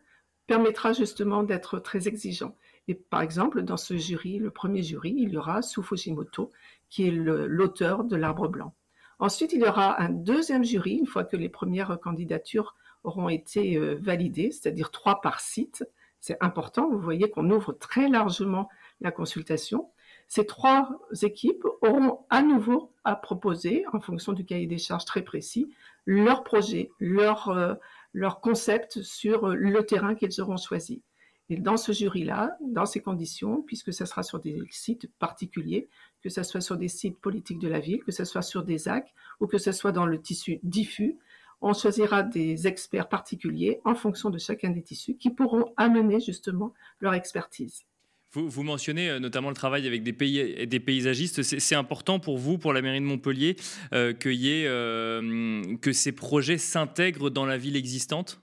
permettra 0.46 0.92
justement 0.92 1.44
d'être 1.44 1.78
très 1.78 2.08
exigeant. 2.08 2.54
Et 2.88 2.94
par 2.94 3.22
exemple, 3.22 3.62
dans 3.62 3.76
ce 3.76 3.96
jury, 3.96 4.38
le 4.38 4.50
premier 4.50 4.82
jury, 4.82 5.14
il 5.16 5.30
y 5.30 5.36
aura 5.38 5.62
Su 5.62 5.82
Fujimoto, 5.82 6.50
qui 6.90 7.06
est 7.06 7.12
l'auteur 7.12 8.04
de 8.04 8.16
l'arbre 8.16 8.48
blanc. 8.48 8.74
Ensuite, 9.18 9.52
il 9.52 9.60
y 9.60 9.66
aura 9.66 10.00
un 10.00 10.08
deuxième 10.08 10.64
jury, 10.64 10.96
une 10.96 11.06
fois 11.06 11.24
que 11.24 11.36
les 11.36 11.48
premières 11.48 11.98
candidatures 12.00 12.74
auront 13.04 13.28
été 13.28 13.76
euh, 13.76 13.96
validées, 14.00 14.50
c'est-à-dire 14.50 14.90
trois 14.90 15.20
par 15.20 15.40
site. 15.40 15.84
C'est 16.20 16.36
important, 16.40 16.90
vous 16.90 16.98
voyez 16.98 17.30
qu'on 17.30 17.50
ouvre 17.50 17.72
très 17.72 18.08
largement 18.08 18.68
la 19.00 19.10
consultation. 19.10 19.90
Ces 20.28 20.46
trois 20.46 20.90
équipes 21.22 21.64
auront 21.82 22.20
à 22.30 22.42
nouveau 22.42 22.92
à 23.04 23.16
proposer, 23.16 23.84
en 23.92 24.00
fonction 24.00 24.32
du 24.32 24.44
cahier 24.44 24.66
des 24.66 24.78
charges 24.78 25.04
très 25.04 25.22
précis, 25.22 25.70
leur 26.06 26.44
projet, 26.44 26.90
leur, 26.98 27.48
euh, 27.48 27.74
leur 28.12 28.40
concept 28.40 29.02
sur 29.02 29.48
le 29.48 29.84
terrain 29.84 30.14
qu'ils 30.14 30.40
auront 30.40 30.56
choisi. 30.56 31.02
Et 31.50 31.56
dans 31.56 31.76
ce 31.76 31.90
jury-là, 31.90 32.56
dans 32.60 32.86
ces 32.86 33.02
conditions, 33.02 33.62
puisque 33.62 33.92
ça 33.92 34.06
sera 34.06 34.22
sur 34.22 34.38
des 34.38 34.62
sites 34.70 35.10
particuliers, 35.18 35.88
que 36.22 36.28
ce 36.28 36.42
soit 36.42 36.60
sur 36.60 36.76
des 36.76 36.88
sites 36.88 37.18
politiques 37.18 37.58
de 37.58 37.68
la 37.68 37.80
ville, 37.80 38.02
que 38.04 38.12
ce 38.12 38.24
soit 38.24 38.42
sur 38.42 38.64
des 38.64 38.88
actes 38.88 39.12
ou 39.40 39.46
que 39.46 39.58
ce 39.58 39.72
soit 39.72 39.92
dans 39.92 40.06
le 40.06 40.20
tissu 40.20 40.60
diffus, 40.62 41.16
on 41.62 41.74
choisira 41.74 42.22
des 42.22 42.66
experts 42.66 43.08
particuliers 43.08 43.80
en 43.84 43.94
fonction 43.94 44.30
de 44.30 44.38
chacun 44.38 44.70
des 44.70 44.82
tissus 44.82 45.16
qui 45.16 45.30
pourront 45.30 45.72
amener 45.76 46.20
justement 46.20 46.72
leur 47.00 47.14
expertise. 47.14 47.84
Vous, 48.32 48.62
mentionnez 48.62 49.10
euh, 49.10 49.18
notamment 49.18 49.48
le 49.48 49.56
travail 49.56 49.88
avec 49.88 50.04
des, 50.04 50.12
pays, 50.12 50.66
des 50.66 50.80
paysagistes. 50.80 51.42
C'est 51.42 51.74
important 51.74 52.20
pour 52.20 52.38
vous, 52.38 52.58
pour 52.58 52.72
la 52.72 52.80
mairie 52.80 53.00
de 53.00 53.04
Montpellier, 53.04 53.56
euh, 53.92 54.12
que, 54.12 54.28
euh, 54.28 55.76
que 55.78 55.92
ces 55.92 56.12
projets 56.12 56.56
s'intègrent 56.56 57.30
dans 57.30 57.44
la 57.44 57.56
ville 57.56 57.74
existante? 57.74 58.40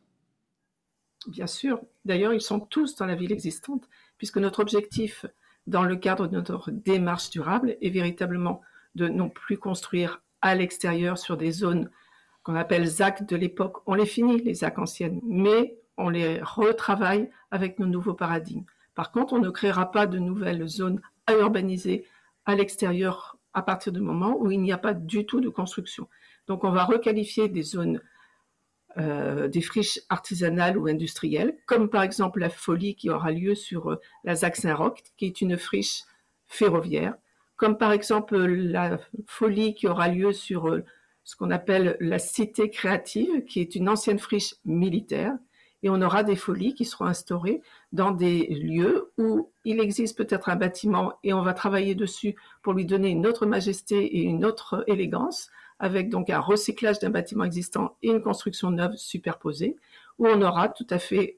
Bien 1.28 1.48
sûr. 1.48 1.80
D'ailleurs, 2.04 2.34
ils 2.34 2.42
sont 2.42 2.60
tous 2.60 2.96
dans 2.98 3.06
la 3.06 3.16
ville 3.16 3.32
existante, 3.32 3.88
puisque 4.18 4.38
notre 4.38 4.60
objectif, 4.60 5.26
dans 5.68 5.84
le 5.84 5.96
cadre 5.96 6.28
de 6.28 6.36
notre 6.36 6.72
démarche 6.72 7.30
durable, 7.30 7.78
est 7.82 7.90
véritablement 7.90 8.62
de 8.96 9.08
non 9.08 9.30
plus 9.30 9.58
construire 9.58 10.22
à 10.42 10.56
l'extérieur 10.56 11.18
sur 11.18 11.38
des 11.38 11.52
zones 11.52 11.90
qu'on 12.44 12.56
appelle 12.56 12.86
ZAC 12.86 13.28
de 13.28 13.36
l'époque. 13.36 13.78
On 13.86 13.94
les 13.94 14.06
finit, 14.06 14.42
les 14.42 14.56
ZAC 14.56 14.80
anciennes, 14.80 15.20
mais 15.24 15.78
on 15.98 16.10
les 16.10 16.42
retravaille 16.42 17.30
avec 17.52 17.80
nos 17.80 17.88
nouveaux 17.88 18.14
paradigmes. 18.14 18.64
Par 18.96 19.12
contre, 19.12 19.34
on 19.34 19.40
ne 19.40 19.50
créera 19.50 19.92
pas 19.92 20.08
de 20.08 20.18
nouvelles 20.18 20.66
zones 20.68 21.02
à 21.26 21.34
urbaniser 21.34 22.06
à 22.46 22.56
l'extérieur 22.56 23.38
à 23.54 23.62
partir 23.62 23.92
du 23.92 24.00
moment 24.00 24.38
où 24.40 24.52
il 24.52 24.62
n'y 24.62 24.72
a 24.72 24.78
pas 24.78 24.94
du 24.94 25.26
tout 25.26 25.42
de 25.42 25.50
construction. 25.50 26.08
Donc, 26.48 26.64
on 26.64 26.72
va 26.72 26.86
requalifier 26.86 27.50
des 27.50 27.64
zones, 27.64 28.02
euh, 28.98 29.48
des 29.48 29.62
friches 29.62 30.00
artisanales 30.10 30.78
ou 30.78 30.88
industrielles, 30.88 31.56
comme 31.66 31.90
par 31.90 32.02
exemple 32.04 32.40
la 32.40 32.50
folie 32.50 32.96
qui 32.96 33.10
aura 33.10 33.32
lieu 33.32 33.54
sur 33.54 33.92
euh, 33.92 34.02
la 34.24 34.36
ZAC 34.36 34.56
Saint-Roch, 34.56 35.04
qui 35.18 35.26
est 35.26 35.42
une 35.42 35.58
friche 35.58 36.04
ferroviaire, 36.48 37.16
comme 37.58 37.78
par 37.78 37.92
exemple 37.92 38.38
la 38.38 39.00
folie 39.28 39.76
qui 39.76 39.88
aura 39.88 40.08
lieu 40.08 40.32
sur 40.32 40.70
euh, 40.70 40.84
ce 41.24 41.36
qu'on 41.36 41.52
appelle 41.52 41.98
la 42.00 42.18
cité 42.18 42.70
créative, 42.70 43.44
qui 43.44 43.60
est 43.60 43.76
une 43.76 43.90
ancienne 43.90 44.20
friche 44.20 44.56
militaire, 44.66 45.34
et 45.84 45.90
on 45.90 46.02
aura 46.02 46.24
des 46.24 46.36
folies 46.36 46.74
qui 46.74 46.86
seront 46.86 47.06
instaurées 47.06 47.62
dans 47.92 48.12
des 48.12 48.48
lieux 48.48 49.12
où 49.18 49.52
il 49.64 49.80
existe 49.80 50.18
peut-être 50.18 50.50
un 50.50 50.56
bâtiment 50.56 51.14
et 51.24 51.34
on 51.34 51.44
va 51.44 51.54
travailler 51.54 51.94
dessus 51.94 52.36
pour 52.64 52.74
lui 52.74 52.86
donner 52.86 53.10
une 53.10 53.28
autre 53.28 53.46
majesté 53.46 54.18
et 54.18 54.24
une 54.24 54.44
autre 54.44 54.84
élégance, 54.88 55.52
avec 55.80 56.10
donc 56.10 56.30
un 56.30 56.40
recyclage 56.40 57.00
d'un 57.00 57.10
bâtiment 57.10 57.44
existant 57.44 57.96
et 58.02 58.10
une 58.10 58.22
construction 58.22 58.72
neuve 58.72 58.96
superposée, 58.96 59.76
où 60.20 60.28
on 60.28 60.42
aura 60.42 60.70
tout 60.70 60.88
à 60.90 61.00
fait 61.00 61.38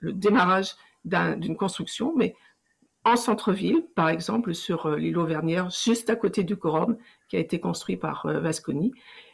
le 0.00 0.12
démarrage 0.12 0.74
d'une 1.04 1.56
construction, 1.56 2.12
mais 2.16 2.34
en 3.04 3.16
centre-ville, 3.16 3.82
par 3.94 4.10
exemple 4.10 4.54
sur 4.54 4.86
euh, 4.86 4.96
l'île 4.96 5.16
Auvergnère, 5.16 5.70
juste 5.70 6.10
à 6.10 6.16
côté 6.16 6.44
du 6.44 6.56
Corum, 6.56 6.98
qui 7.28 7.36
a 7.36 7.38
été 7.38 7.58
construit 7.58 7.96
par 7.96 8.26
euh, 8.26 8.40
Vasconi. 8.40 8.92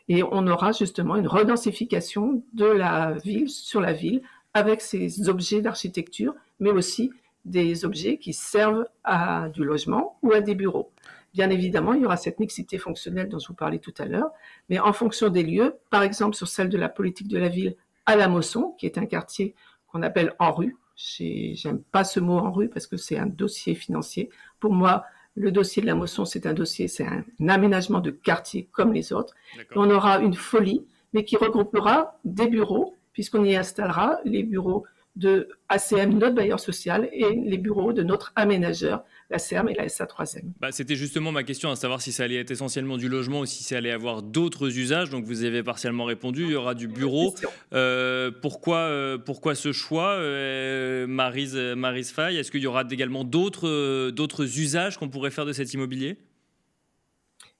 Et 0.08 0.22
on 0.22 0.46
aura 0.46 0.70
justement 0.70 1.16
une 1.16 1.26
redensification 1.26 2.44
de 2.52 2.66
la 2.66 3.14
ville 3.14 3.50
sur 3.50 3.80
la 3.80 3.92
ville 3.92 4.22
avec 4.54 4.80
ces 4.80 5.28
objets 5.28 5.62
d'architecture, 5.62 6.34
mais 6.60 6.70
aussi 6.70 7.10
des 7.44 7.84
objets 7.84 8.18
qui 8.18 8.32
servent 8.32 8.86
à 9.02 9.48
du 9.48 9.64
logement 9.64 10.18
ou 10.22 10.32
à 10.32 10.40
des 10.40 10.54
bureaux. 10.54 10.92
Bien 11.34 11.50
évidemment, 11.50 11.92
il 11.92 12.02
y 12.02 12.04
aura 12.06 12.16
cette 12.16 12.40
mixité 12.40 12.78
fonctionnelle 12.78 13.28
dont 13.28 13.38
je 13.38 13.48
vous 13.48 13.54
parlais 13.54 13.78
tout 13.78 13.94
à 13.98 14.06
l'heure, 14.06 14.30
mais 14.68 14.78
en 14.78 14.92
fonction 14.92 15.28
des 15.28 15.42
lieux, 15.42 15.76
par 15.90 16.02
exemple 16.02 16.36
sur 16.36 16.48
celle 16.48 16.68
de 16.68 16.78
la 16.78 16.88
politique 16.88 17.28
de 17.28 17.38
la 17.38 17.48
ville 17.48 17.76
à 18.06 18.16
la 18.16 18.28
Mosson, 18.28 18.74
qui 18.78 18.86
est 18.86 18.98
un 18.98 19.06
quartier 19.06 19.54
qu'on 19.88 20.02
appelle 20.02 20.34
en 20.38 20.52
rue. 20.52 20.76
J'aime 20.96 21.82
pas 21.92 22.04
ce 22.04 22.20
mot 22.20 22.38
en 22.38 22.50
rue 22.50 22.68
parce 22.68 22.86
que 22.86 22.96
c'est 22.96 23.18
un 23.18 23.26
dossier 23.26 23.74
financier. 23.74 24.30
Pour 24.60 24.72
moi, 24.72 25.04
le 25.34 25.52
dossier 25.52 25.82
de 25.82 25.86
la 25.86 25.94
Mosson, 25.94 26.24
c'est 26.24 26.46
un 26.46 26.54
dossier, 26.54 26.88
c'est 26.88 27.06
un 27.06 27.24
aménagement 27.48 28.00
de 28.00 28.10
quartier 28.10 28.68
comme 28.72 28.94
les 28.94 29.12
autres. 29.12 29.34
On 29.74 29.90
aura 29.90 30.20
une 30.20 30.34
folie, 30.34 30.86
mais 31.12 31.24
qui 31.24 31.36
regroupera 31.36 32.18
des 32.24 32.46
bureaux 32.46 32.94
puisqu'on 33.12 33.44
y 33.44 33.56
installera 33.56 34.18
les 34.24 34.42
bureaux 34.42 34.84
de 35.16 35.48
ACM, 35.68 36.18
notre 36.18 36.34
bailleur 36.34 36.60
social, 36.60 37.08
et 37.12 37.24
les 37.34 37.56
bureaux 37.58 37.92
de 37.92 38.02
notre 38.02 38.32
aménageur, 38.36 39.02
la 39.30 39.38
CERM 39.38 39.68
et 39.70 39.74
la 39.74 39.86
SA3M. 39.86 40.42
Bah, 40.60 40.70
C'était 40.72 40.94
justement 40.94 41.32
ma 41.32 41.42
question, 41.42 41.70
à 41.70 41.76
savoir 41.76 42.02
si 42.02 42.12
ça 42.12 42.24
allait 42.24 42.36
être 42.36 42.50
essentiellement 42.50 42.98
du 42.98 43.08
logement 43.08 43.40
ou 43.40 43.46
si 43.46 43.64
ça 43.64 43.78
allait 43.78 43.90
avoir 43.90 44.22
d'autres 44.22 44.78
usages. 44.78 45.10
Donc 45.10 45.24
vous 45.24 45.44
avez 45.44 45.62
partiellement 45.62 46.04
répondu, 46.04 46.44
il 46.44 46.50
y 46.50 46.54
aura 46.54 46.74
du 46.74 46.86
bureau. 46.86 47.34
Euh, 47.72 48.30
pourquoi, 48.42 48.78
euh, 48.78 49.16
pourquoi 49.16 49.54
ce 49.54 49.72
choix, 49.72 50.10
euh, 50.10 51.06
Marise, 51.06 51.56
Marise 51.56 52.12
Fay 52.12 52.36
Est-ce 52.36 52.50
qu'il 52.50 52.62
y 52.62 52.66
aura 52.66 52.84
également 52.90 53.24
d'autres 53.24 54.10
d'autres 54.10 54.58
usages 54.58 54.98
qu'on 54.98 55.08
pourrait 55.08 55.30
faire 55.30 55.46
de 55.46 55.52
cet 55.52 55.72
immobilier? 55.72 56.18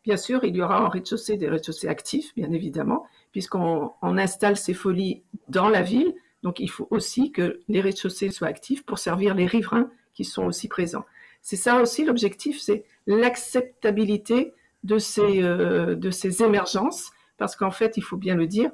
Bien 0.04 0.16
sûr, 0.16 0.44
il 0.44 0.54
y 0.54 0.62
aura 0.62 0.84
en 0.84 0.88
rez-de-chaussée 0.88 1.36
des 1.36 1.48
rez-de-chaussée 1.48 1.88
actifs, 1.88 2.32
bien 2.36 2.52
évidemment, 2.52 3.06
puisqu'on 3.32 3.90
installe 4.02 4.56
ces 4.56 4.72
folies 4.72 5.24
dans 5.48 5.68
la 5.68 5.82
ville. 5.82 6.14
Donc, 6.46 6.60
il 6.60 6.70
faut 6.70 6.86
aussi 6.92 7.32
que 7.32 7.58
les 7.66 7.80
rez-de-chaussée 7.80 8.30
soient 8.30 8.46
actifs 8.46 8.86
pour 8.86 9.00
servir 9.00 9.34
les 9.34 9.46
riverains 9.46 9.90
qui 10.14 10.24
sont 10.24 10.44
aussi 10.44 10.68
présents. 10.68 11.04
C'est 11.42 11.56
ça 11.56 11.82
aussi 11.82 12.04
l'objectif, 12.04 12.60
c'est 12.60 12.84
l'acceptabilité 13.08 14.52
de 14.84 14.96
ces, 14.98 15.42
euh, 15.42 15.96
de 15.96 16.10
ces 16.12 16.44
émergences 16.44 17.10
parce 17.36 17.56
qu'en 17.56 17.72
fait, 17.72 17.96
il 17.96 18.02
faut 18.02 18.16
bien 18.16 18.36
le 18.36 18.46
dire, 18.46 18.70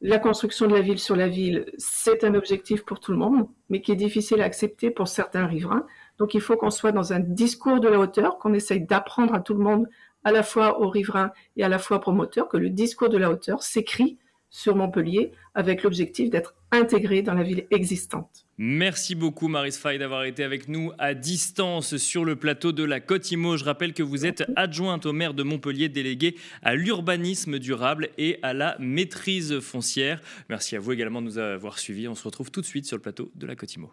la 0.00 0.18
construction 0.18 0.68
de 0.68 0.74
la 0.74 0.80
ville 0.80 0.98
sur 0.98 1.16
la 1.16 1.28
ville, 1.28 1.66
c'est 1.76 2.24
un 2.24 2.34
objectif 2.34 2.82
pour 2.82 2.98
tout 2.98 3.12
le 3.12 3.18
monde, 3.18 3.46
mais 3.68 3.82
qui 3.82 3.92
est 3.92 3.96
difficile 3.96 4.40
à 4.40 4.44
accepter 4.44 4.90
pour 4.90 5.06
certains 5.06 5.44
riverains. 5.44 5.84
Donc 6.16 6.32
il 6.32 6.40
faut 6.40 6.56
qu'on 6.56 6.70
soit 6.70 6.92
dans 6.92 7.12
un 7.12 7.20
discours 7.20 7.78
de 7.78 7.88
la 7.88 7.98
hauteur, 7.98 8.38
qu'on 8.38 8.54
essaye 8.54 8.80
d'apprendre 8.80 9.34
à 9.34 9.40
tout 9.40 9.52
le 9.52 9.62
monde, 9.62 9.86
à 10.24 10.32
la 10.32 10.42
fois 10.42 10.80
aux 10.80 10.88
riverains 10.88 11.30
et 11.58 11.62
à 11.62 11.68
la 11.68 11.78
fois 11.78 11.98
aux 11.98 12.00
promoteurs, 12.00 12.48
que 12.48 12.56
le 12.56 12.70
discours 12.70 13.10
de 13.10 13.18
la 13.18 13.30
hauteur 13.30 13.62
s'écrit 13.62 14.16
sur 14.50 14.76
Montpellier 14.76 15.32
avec 15.54 15.82
l'objectif 15.82 16.30
d'être 16.30 16.54
intégré 16.70 17.22
dans 17.22 17.34
la 17.34 17.42
ville 17.42 17.66
existante. 17.70 18.46
Merci 18.58 19.14
beaucoup 19.14 19.48
Maris 19.48 19.72
Fay 19.72 19.98
d'avoir 19.98 20.24
été 20.24 20.42
avec 20.42 20.68
nous 20.68 20.92
à 20.98 21.14
distance 21.14 21.96
sur 21.98 22.24
le 22.24 22.36
plateau 22.36 22.72
de 22.72 22.84
la 22.84 23.00
Côte 23.00 23.30
Imo. 23.30 23.56
Je 23.56 23.64
rappelle 23.64 23.92
que 23.92 24.02
vous 24.02 24.24
êtes 24.24 24.44
adjointe 24.56 25.04
au 25.06 25.12
maire 25.12 25.34
de 25.34 25.42
Montpellier, 25.42 25.88
déléguée 25.88 26.36
à 26.62 26.74
l'urbanisme 26.74 27.58
durable 27.58 28.08
et 28.16 28.38
à 28.42 28.54
la 28.54 28.76
maîtrise 28.78 29.60
foncière. 29.60 30.22
Merci 30.48 30.76
à 30.76 30.80
vous 30.80 30.92
également 30.92 31.20
de 31.20 31.26
nous 31.26 31.38
avoir 31.38 31.78
suivis. 31.78 32.08
On 32.08 32.14
se 32.14 32.24
retrouve 32.24 32.50
tout 32.50 32.62
de 32.62 32.66
suite 32.66 32.86
sur 32.86 32.96
le 32.96 33.02
plateau 33.02 33.30
de 33.34 33.46
la 33.46 33.56
Côte 33.56 33.74
Imo. 33.74 33.90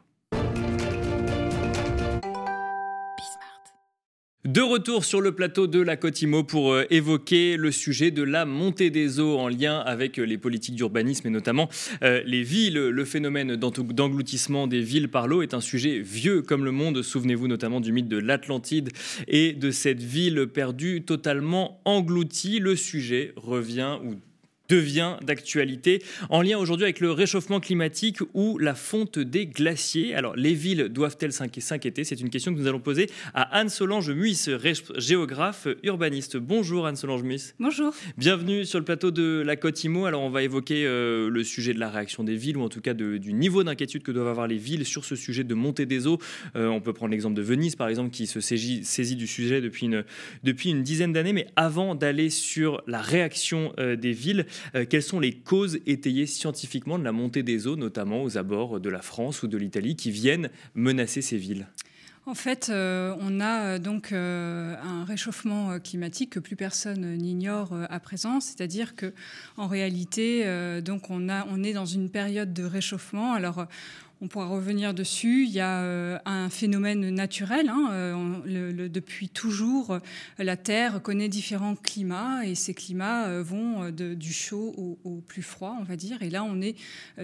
De 4.46 4.60
retour 4.60 5.06
sur 5.06 5.22
le 5.22 5.32
plateau 5.32 5.68
de 5.68 5.80
la 5.80 5.96
Cotimo 5.96 6.44
pour 6.44 6.74
euh, 6.74 6.84
évoquer 6.90 7.56
le 7.56 7.72
sujet 7.72 8.12
de 8.12 8.24
la 8.24 8.44
montée 8.44 8.90
des 8.90 9.22
eaux 9.22 9.38
en 9.40 9.48
lien 9.48 9.80
avec 9.80 10.20
euh, 10.20 10.24
les 10.24 10.38
politiques 10.38 10.76
d'urbanisme 10.76 11.28
et 11.28 11.30
notamment 11.30 11.70
euh, 12.04 12.22
les 12.26 12.44
villes. 12.44 12.74
Le 12.74 13.06
phénomène 13.06 13.56
d'engloutissement 13.56 14.68
des 14.68 14.82
villes 14.82 15.10
par 15.10 15.30
l'eau 15.30 15.44
est 15.44 15.54
un 15.54 15.62
sujet 15.62 16.00
vieux 16.02 16.42
comme 16.42 16.66
le 16.66 16.72
monde. 16.72 17.02
Souvenez-vous 17.04 17.48
notamment 17.48 17.80
du 17.80 17.94
mythe 17.94 18.10
de 18.10 18.18
l'Atlantide 18.18 18.90
et 19.30 19.54
de 19.54 19.72
cette 19.72 20.04
ville 20.04 20.48
perdue 20.48 21.04
totalement 21.04 21.80
engloutie. 21.86 22.60
Le 22.60 22.76
sujet 22.76 23.32
revient 23.38 23.98
devient 24.70 25.18
d'actualité 25.22 26.02
en 26.30 26.42
lien 26.42 26.58
aujourd'hui 26.58 26.86
avec 26.86 27.00
le 27.00 27.12
réchauffement 27.12 27.60
climatique 27.60 28.20
ou 28.34 28.58
la 28.58 28.76
fonte 28.76 29.20
des 29.20 29.46
glaciers. 29.46 30.16
Alors, 30.16 30.36
les 30.36 30.54
villes 30.54 30.90
doivent-elles 30.90 31.34
s'inquiéter? 31.34 32.04
C'est 32.04 32.20
une 32.20 32.30
question 32.30 32.54
que 32.54 32.60
nous 32.60 32.68
allons 32.68 32.80
poser 32.80 33.10
à 33.34 33.42
Anne-Solange 33.58 34.12
Muisse, 34.12 34.50
géographe 34.98 35.68
urbaniste. 35.84 36.38
Bonjour 36.38 36.88
Anne-Solange 36.88 37.24
Muisse. 37.24 37.56
Bonjour. 37.60 37.94
Bienvenue 38.18 38.66
sur 38.66 38.80
le 38.80 38.86
plateau 38.86 39.12
de 39.12 39.44
la 39.46 39.56
Côte 39.58 39.84
Imo. 39.84 40.06
Alors, 40.06 40.22
on 40.22 40.30
va 40.30 40.44
évoquer 40.44 40.86
euh, 40.86 41.30
le 41.30 41.44
sujet 41.44 41.74
de 41.74 41.80
la 41.80 41.90
réaction 41.90 42.24
des 42.24 42.36
villes 42.36 42.58
ou 42.58 42.64
en 42.64 42.70
tout 42.70 42.82
cas 42.82 42.94
du 42.94 43.34
niveau 43.34 43.64
d'inquiétude 43.64 44.04
que 44.04 44.12
doivent 44.12 44.28
avoir 44.28 44.48
les 44.48 44.58
villes 44.58 44.86
sur 44.86 45.04
ce 45.04 45.16
sujet 45.16 45.44
de 45.44 45.54
montée 45.54 45.86
des 45.86 46.08
eaux. 46.08 46.20
Euh, 46.56 46.68
on 46.68 46.80
peut 46.80 46.94
prendre 46.94 47.12
l'exemple 47.12 47.36
de 47.36 47.42
Venise, 47.42 47.76
par 47.76 47.90
exemple, 47.90 48.12
qui 48.12 48.28
se 48.28 48.40
saisit, 48.40 48.86
saisit 48.86 49.18
du 49.18 49.28
sujet 49.28 49.60
depuis 49.60 49.88
une, 49.88 50.06
depuis 50.44 50.70
une 50.70 50.84
dizaine 50.84 51.12
d'années. 51.12 51.34
Mais 51.34 51.48
avant 51.58 51.96
d'aller 51.96 52.30
sur 52.30 52.82
la 52.88 53.02
réaction 53.02 53.74
euh, 53.78 53.96
des 53.96 54.14
villes, 54.14 54.46
quelles 54.90 55.04
sont 55.04 55.20
les 55.20 55.34
causes 55.34 55.80
étayées 55.86 56.26
scientifiquement 56.26 57.00
de 57.00 57.04
la 57.04 57.12
montée 57.12 57.44
des 57.44 57.68
eaux, 57.68 57.76
notamment 57.76 58.24
aux 58.24 58.38
abords 58.38 58.80
de 58.80 58.90
la 58.90 59.02
France 59.02 59.44
ou 59.44 59.48
de 59.48 59.58
l'Italie, 59.58 59.96
qui 59.96 60.12
viennent 60.12 60.50
menacer 60.76 61.22
ces 61.22 61.38
villes? 61.38 61.68
En 62.26 62.36
fait, 62.36 62.70
euh, 62.70 63.14
on 63.20 63.42
a 63.42 63.64
euh, 63.64 63.80
donc 63.80 64.14
un 64.14 65.04
réchauffement 65.04 65.78
climatique 65.80 66.32
que 66.32 66.40
plus 66.40 66.56
personne 66.56 67.18
n'ignore 67.18 67.78
à 67.90 68.00
présent, 68.00 68.40
c'est-à-dire 68.40 68.96
que 68.96 69.14
en 69.58 69.68
réalité, 69.68 70.46
donc 70.82 71.10
on 71.10 71.28
a, 71.28 71.46
on 71.50 71.64
est 71.64 71.74
dans 71.74 71.86
une 71.86 72.10
période 72.10 72.54
de 72.54 72.64
réchauffement. 72.64 73.34
Alors, 73.34 73.68
on 74.24 74.30
pourra 74.30 74.46
revenir 74.46 74.94
dessus. 74.94 75.44
Il 75.46 75.52
y 75.52 75.60
a 75.60 75.82
euh, 75.82 76.18
un 76.24 76.50
phénomène 76.50 77.10
naturel. 77.10 77.68
Hein, 77.68 77.90
euh, 77.92 78.88
depuis 78.88 79.28
toujours, 79.28 80.00
la 80.40 80.56
Terre 80.56 81.02
connaît 81.02 81.28
différents 81.28 81.76
climats 81.76 82.46
et 82.46 82.56
ces 82.56 82.74
climats 82.74 83.28
euh, 83.28 83.44
vont 83.44 83.90
du 83.92 84.32
chaud 84.32 84.98
au, 85.04 85.22
plus 85.28 85.42
froid, 85.42 85.76
on 85.78 85.84
va 85.84 85.98
dire. 85.98 86.22
Et 86.24 86.30
là, 86.30 86.46
on 86.46 86.62
est 86.62 86.76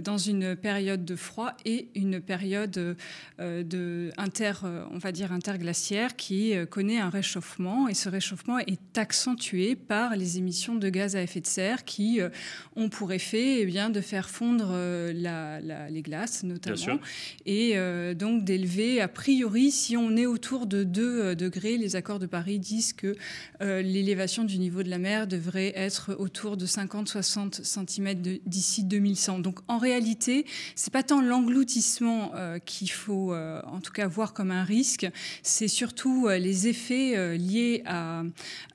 dans 0.02 0.18
une 0.18 0.58
période 0.58 1.06
de 1.06 1.16
froid 1.16 1.54
et 1.64 1.88
une 1.96 2.20
période 2.20 2.98
de 3.40 4.12
inter, 4.18 4.54
on 4.92 4.98
va 4.98 5.12
dire 5.14 5.32
interglaciaire 5.32 6.18
qui 6.18 6.54
connaît 6.70 7.00
un 7.00 7.10
réchauffement. 7.10 7.88
Et 7.88 7.94
ce 7.94 8.10
réchauffement 8.10 8.60
est 8.60 8.98
accentué 8.98 9.76
par 9.76 10.18
les 10.18 10.38
émissions 10.38 10.76
de 10.76 10.90
gaz 10.90 11.16
à 11.16 11.22
effet 11.22 11.40
de 11.40 11.48
serre 11.48 11.86
qui 11.86 12.20
ont 12.76 12.90
pour 12.90 13.14
effet 13.14 13.62
eh 13.62 13.66
bien, 13.66 13.90
de 13.90 14.02
faire 14.02 14.30
fondre 14.30 14.74
les 15.14 16.02
glaces, 16.02 16.44
notamment 16.44 16.89
et 17.46 17.74
euh, 17.76 18.14
donc 18.14 18.44
d'élever, 18.44 19.02
a 19.02 19.08
priori, 19.08 19.72
si 19.72 19.98
on 19.98 20.16
est 20.16 20.26
autour 20.26 20.66
de 20.66 20.84
2 20.84 21.02
euh, 21.02 21.36
degrés, 21.36 21.78
les 21.78 21.96
accords 21.96 22.20
de 22.20 22.26
Paris 22.26 22.60
disent 22.60 22.94
que 22.94 23.16
euh, 23.62 23.82
l'élévation 23.82 24.44
du 24.44 24.58
niveau 24.58 24.84
de 24.84 24.90
la 24.90 24.98
mer 24.98 25.28
devrait 25.28 25.74
être 25.76 26.16
autour 26.18 26.58
de 26.58 26.66
50-60 26.66 27.64
cm 27.64 28.40
d'ici 28.46 28.84
2100. 28.84 29.40
Donc 29.40 29.60
en 29.68 29.78
réalité, 29.78 30.46
c'est 30.76 30.94
pas 30.94 31.04
tant 31.04 31.22
l'engloutissement 31.22 32.32
qu'il 32.66 32.90
faut 32.90 33.34
en 33.34 33.80
tout 33.82 33.92
cas 33.92 34.08
voir 34.08 34.34
comme 34.34 34.52
un 34.52 34.64
risque, 34.64 35.08
c'est 35.44 35.68
surtout 35.68 36.28
les 36.28 36.68
effets 36.68 37.38
liés 37.38 37.84
à, 37.86 38.24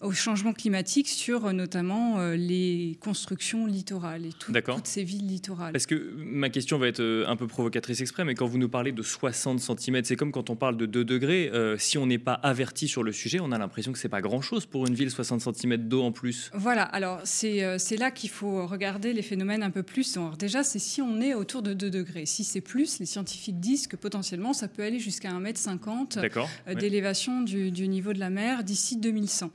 au 0.00 0.12
changement 0.12 0.53
climatique 0.53 1.09
sur 1.09 1.53
notamment 1.53 2.18
les 2.31 2.96
constructions 3.00 3.66
littorales 3.66 4.27
et 4.27 4.33
toutes 4.33 4.87
ces 4.87 5.05
villes 5.05 5.27
littorales. 5.27 5.72
Parce 5.72 5.87
que 5.87 6.12
ma 6.16 6.50
question 6.50 6.79
va 6.79 6.88
être 6.88 7.24
un 7.27 7.37
peu 7.37 7.46
provocatrice 7.46 8.00
exprès, 8.05 8.25
mais 8.25 8.35
quand 8.35 8.47
vous 8.47 8.59
nous 8.59 8.69
parlez 8.69 8.93
de 8.93 9.03
60 9.03 9.61
cm, 9.61 10.05
c'est 10.05 10.17
comme 10.17 10.31
quand 10.31 10.51
on 10.51 10.57
parle 10.57 10.77
de 10.77 10.87
2 10.87 11.05
degrés. 11.05 11.51
Euh, 11.53 11.77
si 11.79 11.99
on 11.99 12.07
n'est 12.07 12.19
pas 12.19 12.35
averti 12.35 12.87
sur 12.87 13.03
le 13.03 13.12
sujet, 13.12 13.40
on 13.40 13.51
a 13.51 13.59
l'impression 13.59 13.93
que 13.93 13.99
c'est 13.99 14.09
pas 14.09 14.21
grand-chose 14.21 14.67
pour 14.67 14.87
une 14.87 14.95
ville, 14.95 15.11
60 15.11 15.40
cm 15.40 15.77
d'eau 15.88 16.03
en 16.03 16.12
plus. 16.12 16.51
Voilà, 16.55 16.83
alors 16.83 17.23
euh, 17.45 17.77
c'est 17.79 17.97
là 17.97 18.11
qu'il 18.11 18.31
faut 18.31 18.67
regarder 18.67 19.12
les 19.12 19.23
phénomènes 19.23 19.62
un 19.62 19.71
peu 19.71 19.83
plus. 19.83 20.17
Alors 20.17 20.37
déjà, 20.37 20.62
c'est 20.62 20.79
si 20.79 21.03
on 21.03 21.21
est 21.21 21.35
autour 21.35 21.62
de 21.62 21.73
2 21.73 21.90
degrés. 21.90 22.27
Si 22.27 22.45
c'est 22.45 22.61
plus, 22.61 22.99
les 23.01 23.07
scientifiques 23.07 23.59
disent 23.59 23.87
que 23.87 23.97
potentiellement, 23.97 24.53
ça 24.53 24.69
peut 24.69 24.83
aller 24.83 25.01
jusqu'à 25.01 25.31
1,50 25.31 26.19
m 26.19 26.47
euh, 26.69 26.75
d'élévation 26.75 27.40
du, 27.40 27.71
du, 27.71 27.88
niveau 27.88 28.12
de 28.12 28.21
la 28.21 28.31
mer 28.31 28.64
d'ici 28.64 28.97
2100. 28.97 29.51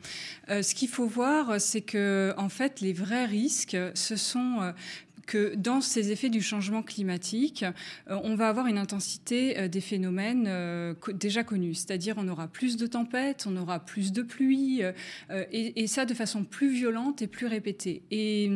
ce 0.49 0.75
qu'il 0.75 0.89
faut 0.89 1.07
voir, 1.07 1.61
c'est 1.61 1.81
que 1.81 2.33
en 2.37 2.49
fait, 2.49 2.81
les 2.81 2.93
vrais 2.93 3.25
risques, 3.25 3.77
ce 3.93 4.15
sont 4.15 4.73
que 5.29 5.53
dans 5.53 5.79
ces 5.79 6.11
effets 6.11 6.29
du 6.29 6.41
changement 6.41 6.81
climatique, 6.81 7.63
euh, 8.09 8.19
on 8.23 8.33
va 8.33 8.49
avoir 8.49 8.65
une 8.65 8.79
intensité 8.79 9.59
euh, 9.59 9.67
des 9.67 9.79
phénomènes 9.79 10.45
euh, 10.47 10.95
déjà 11.13 11.43
connus, 11.43 11.75
c'est-à-dire 11.75 12.15
on 12.17 12.27
aura 12.27 12.47
plus 12.47 12.77
de 12.77 12.87
tempêtes, 12.87 13.45
on 13.47 13.55
aura 13.55 13.79
plus 13.79 14.11
de 14.11 14.23
pluie, 14.23 14.81
et, 15.51 15.85
ça 15.85 16.05
de 16.05 16.15
façon 16.15 16.43
plus 16.43 16.73
violente 16.73 17.21
et 17.21 17.27
plus 17.27 17.45
répétée. 17.45 18.01
Et 18.09 18.49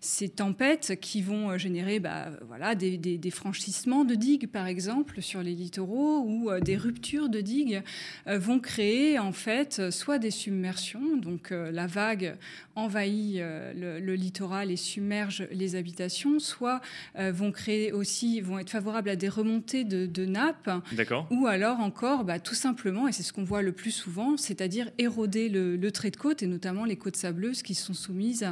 ces 0.00 0.28
tempêtes 0.28 0.98
qui 1.00 1.22
vont 1.22 1.56
générer 1.56 1.98
bah, 1.98 2.30
voilà, 2.46 2.74
des, 2.74 3.30
franchissements 3.30 4.04
de 4.04 4.14
digues, 4.14 4.48
par 4.48 4.66
exemple, 4.66 5.22
sur 5.22 5.42
les 5.42 5.54
littoraux, 5.54 6.24
ou 6.26 6.50
des 6.60 6.76
ruptures 6.76 7.28
de 7.28 7.40
digues, 7.40 7.82
vont 8.26 8.58
créer 8.58 9.18
en 9.18 9.32
fait 9.32 9.90
soit 9.90 10.18
des 10.18 10.30
submersions, 10.30 11.16
donc 11.16 11.50
la 11.50 11.86
vague 11.86 12.36
envahit 12.74 13.36
le, 13.38 14.00
le 14.00 14.14
littoral 14.14 14.70
et 14.70 14.76
submerge 14.76 15.46
les 15.50 15.74
habitations, 15.76 16.17
soit 16.38 16.80
euh, 17.18 17.32
vont 17.32 17.52
créer 17.52 17.92
aussi, 17.92 18.40
vont 18.40 18.58
être 18.58 18.70
favorables 18.70 19.08
à 19.08 19.16
des 19.16 19.28
remontées 19.28 19.84
de, 19.84 20.24
nappes, 20.24 20.70
ou 21.30 21.46
alors 21.46 21.80
encore, 21.80 22.24
bah, 22.24 22.38
tout 22.38 22.54
simplement, 22.54 23.08
et 23.08 23.12
c'est 23.12 23.22
ce 23.22 23.32
qu'on 23.32 23.44
voit 23.44 23.62
le 23.62 23.72
plus 23.72 23.90
souvent, 23.90 24.36
c'est-à-dire 24.36 24.90
éroder 24.98 25.48
le, 25.48 25.90
trait 25.90 26.10
de 26.10 26.16
côte 26.16 26.42
et 26.42 26.46
notamment 26.46 26.84
les 26.84 26.96
côtes 26.96 27.16
sableuses 27.16 27.62
qui 27.62 27.74
sont 27.74 27.94
soumises 27.94 28.46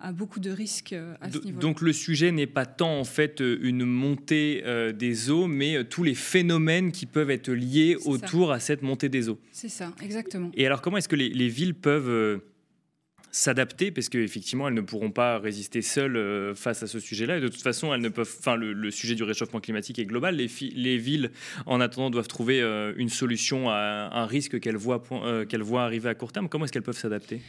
à, 0.00 0.12
beaucoup 0.12 0.40
de 0.40 0.50
risques 0.50 0.92
euh, 0.92 1.14
à 1.20 1.30
ce 1.30 1.38
niveau. 1.38 1.60
Donc 1.60 1.82
le 1.82 1.92
sujet 1.92 2.32
n'est 2.32 2.46
pas 2.46 2.66
tant 2.66 2.98
en 2.98 3.04
fait 3.04 3.40
euh, 3.40 3.58
une 3.62 3.84
montée 3.84 4.64
des 4.94 5.30
eaux, 5.30 5.46
mais 5.46 5.84
tous 5.84 6.02
les 6.02 6.14
phénomènes 6.14 6.90
qui 6.90 7.06
peuvent 7.06 7.30
être 7.30 7.50
liés 7.50 7.96
autour 8.04 8.52
à 8.52 8.60
cette 8.60 8.82
montée 8.82 9.08
des 9.08 9.28
eaux. 9.28 9.38
C'est 9.52 9.68
ça, 9.68 9.92
exactement. 10.02 10.50
Et 10.54 10.66
alors 10.66 10.82
comment 10.82 10.96
est-ce 10.96 11.08
que 11.08 11.16
les, 11.16 11.28
les 11.28 11.48
villes 11.48 11.74
peuvent 11.74 12.40
s'adapter 13.30 13.90
parce 13.90 14.08
qu'effectivement 14.08 14.68
elles 14.68 14.74
ne 14.74 14.80
pourront 14.80 15.10
pas 15.10 15.38
résister 15.38 15.82
seules 15.82 16.16
euh, 16.16 16.54
face 16.54 16.82
à 16.82 16.86
ce 16.86 16.98
sujet-là. 16.98 17.38
Et 17.38 17.40
de 17.40 17.48
toute 17.48 17.62
façon 17.62 17.94
elles 17.94 18.00
ne 18.00 18.08
peuvent 18.08 18.34
enfin 18.38 18.56
le, 18.56 18.90
sujet 18.90 19.14
du 19.14 19.22
réchauffement 19.22 19.60
climatique 19.60 19.98
est 19.98 20.06
global. 20.06 20.36
Les, 20.36 20.48
les 20.74 20.98
villes 20.98 21.30
en 21.66 21.80
attendant 21.80 22.10
doivent 22.10 22.28
trouver 22.28 22.60
euh, 22.60 22.92
une 22.96 23.08
solution 23.08 23.70
à 23.70 24.10
un 24.12 24.26
risque 24.26 24.60
qu'elles 24.60 24.76
voient, 24.76 25.02
euh, 25.12 25.44
qu'elles 25.44 25.62
voient 25.62 25.84
arriver 25.84 26.08
à 26.08 26.14
court 26.14 26.32
terme. 26.32 26.48
Comment 26.48 26.64
est-ce 26.64 26.72
qu'elles 26.72 26.82
peuvent 26.82 26.96
s'adapter? 26.98 27.40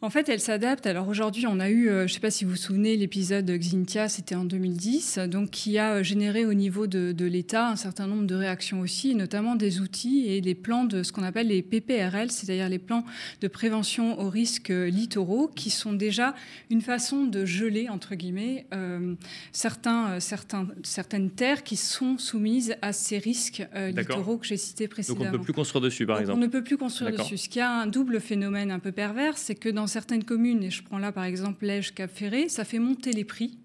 En 0.00 0.10
fait, 0.10 0.28
elle 0.28 0.38
s'adapte. 0.38 0.86
Alors 0.86 1.08
aujourd'hui, 1.08 1.46
on 1.48 1.58
a 1.58 1.70
eu, 1.70 1.88
euh, 1.88 1.98
je 2.00 2.02
ne 2.04 2.08
sais 2.08 2.20
pas 2.20 2.30
si 2.30 2.44
vous 2.44 2.52
vous 2.52 2.56
souvenez, 2.56 2.96
l'épisode 2.96 3.50
Xintia, 3.50 4.08
c'était 4.08 4.36
en 4.36 4.44
2010, 4.44 5.18
donc 5.26 5.50
qui 5.50 5.76
a 5.76 5.94
euh, 5.94 6.02
généré 6.04 6.46
au 6.46 6.54
niveau 6.54 6.86
de, 6.86 7.24
l'État 7.24 7.68
un 7.68 7.76
certain 7.76 8.06
nombre 8.06 8.24
de 8.24 8.34
réactions 8.36 8.78
aussi, 8.80 9.16
notamment 9.16 9.56
des 9.56 9.80
outils 9.80 10.26
et 10.28 10.40
des 10.40 10.54
plans 10.54 10.84
de 10.84 11.02
ce 11.02 11.10
qu'on 11.10 11.24
appelle 11.24 11.48
les 11.48 11.62
PPRL, 11.62 12.30
c'est-à-dire 12.30 12.68
les 12.68 12.78
plans 12.78 13.04
de 13.40 13.48
prévention 13.48 14.20
aux 14.20 14.30
risques 14.30 14.68
littoraux, 14.68 15.48
qui 15.48 15.70
sont 15.70 15.92
déjà 15.92 16.34
une 16.70 16.80
façon 16.80 17.24
de 17.24 17.44
geler, 17.44 17.88
entre 17.88 18.14
guillemets, 18.14 18.66
euh, 18.72 19.14
certains, 19.50 20.20
certains, 20.20 20.68
certaines 20.84 21.30
terres 21.30 21.64
qui 21.64 21.74
sont 21.74 22.18
soumises 22.18 22.76
à 22.82 22.92
ces 22.92 23.18
risques 23.18 23.66
littoraux 23.74 24.38
que 24.38 24.46
j'ai 24.46 24.56
cités 24.56 24.86
précédemment. 24.86 25.24
Donc 25.24 25.28
on 25.28 25.32
ne 25.32 25.38
peut 25.38 25.44
plus 25.44 25.52
construire 25.52 25.82
dessus, 25.82 26.06
par 26.06 26.20
exemple 26.20 26.38
On 26.38 26.40
ne 26.40 26.46
peut 26.46 26.62
plus 26.62 26.76
construire 26.76 27.10
dessus. 27.10 27.36
Ce 27.36 27.48
qui 27.48 27.58
a 27.58 27.72
un 27.72 27.86
double 27.88 28.20
phénomène 28.20 28.70
un 28.70 28.78
peu 28.78 28.92
pervers, 28.92 29.36
c'est 29.36 29.56
que 29.56 29.68
dans 29.68 29.87
certaines 29.88 30.24
communes, 30.24 30.62
et 30.62 30.70
je 30.70 30.82
prends 30.82 30.98
là 30.98 31.10
par 31.12 31.24
exemple 31.24 31.64
Lège, 31.64 31.94
Cap 31.94 32.10
Ferré, 32.10 32.48
ça 32.48 32.64
fait 32.64 32.78
monter 32.78 33.12
les 33.12 33.24
prix 33.24 33.58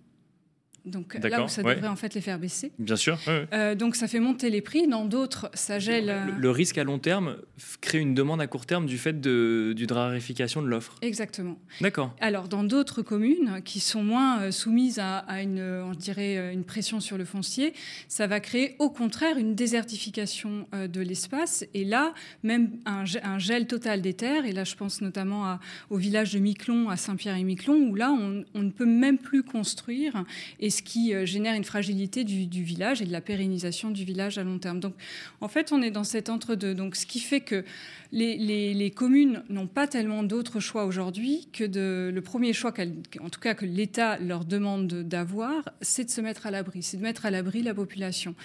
donc 0.86 1.14
là 1.14 1.46
où 1.46 1.48
ça 1.48 1.64
devrait 1.64 1.88
en 1.88 1.96
fait 1.96 2.14
les 2.14 2.22
faire 2.22 2.38
baisser. 2.38 2.74
Bien 2.78 2.98
sûr. 2.98 3.18
Euh, 3.28 3.74
donc 3.74 3.96
ça 3.96 4.08
fait 4.08 4.20
monter 4.20 4.50
les 4.50 4.62
prix. 4.62 4.88
Dans 4.88 5.06
d'autres, 5.06 5.50
ça 5.54 5.80
gèle. 5.80 6.14
Le, 6.38 6.50
risque 6.50 6.78
à 6.78 6.84
long 6.84 7.00
terme 7.00 7.38
crée 7.80 8.00
une 8.00 8.14
demande 8.14 8.42
à 8.42 8.48
court 8.48 8.66
terme 8.66 8.86
du 8.86 8.98
fait 8.98 9.20
de, 9.20 9.74
d'une 9.76 9.92
raréfication 9.92 10.62
de 10.62 10.68
l'offre. 10.68 10.96
Exactement. 11.02 11.58
D'accord. 11.80 12.14
Alors 12.20 12.50
dans 12.50 12.64
d'autres 12.64 13.02
communes 13.02 13.62
qui 13.64 13.80
sont 13.80 14.04
moins 14.04 14.42
euh, 14.42 14.52
soumises 14.52 15.00
à, 15.00 15.24
une, 15.42 15.62
on 15.62 15.94
dirait, 15.94 16.38
euh, 16.38 16.54
une 16.54 16.66
pression 16.66 17.00
sur 17.00 17.18
le 17.18 17.24
foncier, 17.24 17.74
ça 18.10 18.28
va 18.28 18.42
créer 18.42 18.76
au 18.80 18.90
contraire 18.90 19.38
une 19.38 19.56
désertification 19.56 20.68
de 20.74 21.02
l'espace. 21.02 21.66
Et 21.74 21.86
là, 21.86 22.14
même 22.44 22.72
un, 22.86 23.06
gel 23.38 23.68
total 23.68 24.02
des 24.02 24.14
terres. 24.14 24.46
Et 24.46 24.52
là, 24.52 24.64
je 24.64 24.76
pense 24.76 25.02
notamment 25.02 25.58
au 25.90 25.98
village 25.98 26.34
de 26.34 26.40
Miquelon, 26.40 26.90
à 26.90 26.98
Saint-Pierre 26.98 27.36
et 27.36 27.44
Miquelon, 27.44 27.76
où 27.76 27.96
là, 27.96 28.12
on, 28.12 28.44
on 28.54 28.62
ne 28.62 28.72
peut 28.72 28.86
même 28.86 29.18
plus 29.18 29.44
construire. 29.44 30.24
Et 30.60 30.70
ce 30.74 30.84
qui 30.84 31.14
euh, 31.14 31.26
génère 31.26 31.56
une 31.56 31.64
fragilité 31.64 32.24
du, 32.24 32.64
village 32.64 33.02
et 33.02 33.06
de 33.06 33.12
la 33.12 33.22
pérennisation 33.22 33.92
du 33.92 34.04
village 34.04 34.38
à 34.38 34.44
long 34.44 34.60
terme. 34.60 34.80
Donc, 34.80 34.96
en 35.42 35.48
fait, 35.48 35.72
on 35.72 35.82
est 35.82 35.92
dans 35.92 36.04
cet 36.04 36.30
entre-deux. 36.30 36.76
Donc, 36.76 36.96
ce 36.96 37.06
qui 37.06 37.20
fait 37.20 37.42
que 37.42 37.64
les, 38.12 38.92
communes 38.96 39.44
n'ont 39.50 39.68
pas 39.68 39.88
tellement 39.88 40.24
d'autres 40.24 40.60
choix 40.60 40.86
aujourd'hui 40.86 41.48
que 41.54 41.64
de, 41.64 42.12
le 42.14 42.22
premier 42.22 42.54
choix, 42.54 42.74
en 43.22 43.30
tout 43.30 43.40
cas 43.40 43.54
que 43.54 43.66
l'État 43.66 44.18
leur 44.20 44.46
demande 44.46 44.88
d'avoir, 44.88 45.70
c'est 45.82 46.06
de 46.06 46.10
se 46.10 46.22
mettre 46.22 46.46
à 46.46 46.52
l'abri, 46.52 46.84
c'est 46.84 46.98
de 46.98 47.02
mettre 47.04 47.26
à 47.26 47.32
l'abri 47.32 47.64
la 47.64 47.74
population. 47.74 48.36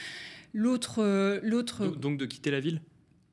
L'autre, 0.55 1.03
euh, 1.03 1.41
l'autre. 1.43 1.87
Donc, 1.87 2.19
de 2.19 2.27
quitter 2.27 2.51
la 2.51 2.61
ville? 2.61 2.81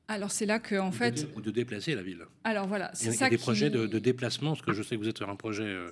Alors 0.07 0.31
c'est 0.31 0.45
là 0.45 0.59
que 0.59 0.75
en 0.75 0.91
fait 0.91 1.27
ou 1.35 1.41
de 1.41 1.49
déplacer 1.49 1.95
la 1.95 2.03
ville. 2.03 2.23
Alors 2.43 2.67
voilà, 2.67 2.91
c'est 2.93 3.11
ça. 3.11 3.25
Il 3.25 3.31
y 3.31 3.33
a 3.33 3.37
des 3.37 3.37
projets 3.37 3.69
de, 3.71 3.87
déplacement, 3.99 4.51
parce 4.51 4.61
que 4.61 4.71
je 4.73 4.83
sais 4.83 4.95
que 4.95 5.01
vous 5.01 5.09
êtes 5.09 5.17
sur 5.17 5.29
un 5.29 5.35
projet 5.35 5.63
euh, 5.63 5.89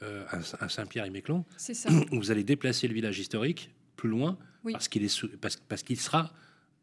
à, 0.00 0.68
Saint-Pierre-et-Miquelon, 0.68 1.44
vous 2.12 2.30
allez 2.30 2.44
déplacer 2.44 2.88
le 2.88 2.94
village 2.94 3.18
historique 3.18 3.70
plus 3.96 4.08
loin 4.08 4.38
parce 4.72 4.88
qu'il 4.88 5.04
est 5.04 5.36
parce, 5.36 5.56
parce 5.56 5.82
qu'il 5.82 5.98
sera 5.98 6.32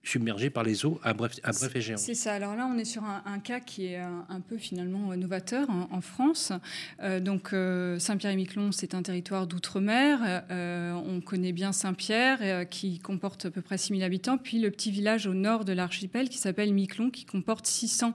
submergé 0.03 0.49
par 0.49 0.63
les 0.63 0.85
eaux 0.85 0.99
à 1.01 1.13
bref, 1.13 1.33
à 1.43 1.51
bref 1.51 1.75
et 1.75 1.81
géant. 1.81 1.97
C'est 1.97 2.13
ça. 2.13 2.33
Alors 2.33 2.55
là, 2.55 2.69
on 2.69 2.77
est 2.77 2.85
sur 2.85 3.03
un, 3.03 3.39
cas 3.39 3.59
qui 3.59 3.87
est 3.87 3.97
un, 3.97 4.41
peu 4.47 4.57
finalement 4.57 5.15
novateur 5.15 5.67
en, 5.69 6.01
France. 6.01 6.51
Euh, 7.01 7.19
donc 7.19 7.53
euh, 7.53 7.97
Saint-Pierre-et-Miquelon, 7.99 8.71
c'est 8.71 8.95
un 8.95 9.01
territoire 9.01 9.47
d'outre-mer. 9.47 10.43
on 10.49 11.21
connaît 11.21 11.53
bien 11.53 11.71
Saint-Pierre, 11.71 12.67
qui 12.69 12.99
comporte 12.99 13.45
à 13.45 13.51
peu 13.51 13.61
près 13.61 13.77
6000 13.77 14.03
habitants. 14.03 14.37
Puis 14.37 14.59
le 14.59 14.69
petit 14.71 14.91
village 14.91 15.25
au 15.25 15.33
nord 15.33 15.63
de 15.63 15.73
l'archipel 15.73 16.29
qui 16.29 16.37
s'appelle 16.37 16.73
Miquelon, 16.73 17.09
qui 17.09 17.25
comporte 17.25 17.65
600 17.65 18.13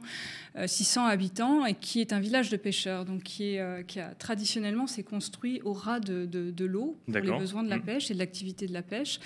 600 0.66 1.06
euh, 1.06 1.10
habitants 1.10 1.66
et 1.66 1.74
qui 1.74 2.00
est 2.00 2.12
un 2.12 2.20
village 2.20 2.50
de 2.50 2.56
pêcheurs, 2.56 3.04
donc 3.04 3.22
qui, 3.22 3.54
est, 3.54 3.60
euh, 3.60 3.82
qui 3.82 4.00
a 4.00 4.14
traditionnellement 4.14 4.86
s'est 4.86 5.02
construit 5.02 5.60
au 5.64 5.72
ras 5.72 6.00
de, 6.00 6.26
de, 6.26 6.64
l'eau 6.64 6.98
pour 7.06 7.14
les 7.14 7.38
besoins 7.38 7.62
de 7.62 7.70
la 7.70 7.78
mmh. 7.78 7.82
pêche 7.82 8.10
et 8.10 8.14
de 8.14 8.18
l'activité 8.18 8.66
de 8.66 8.72
la 8.72 8.82
pêche 8.82 9.20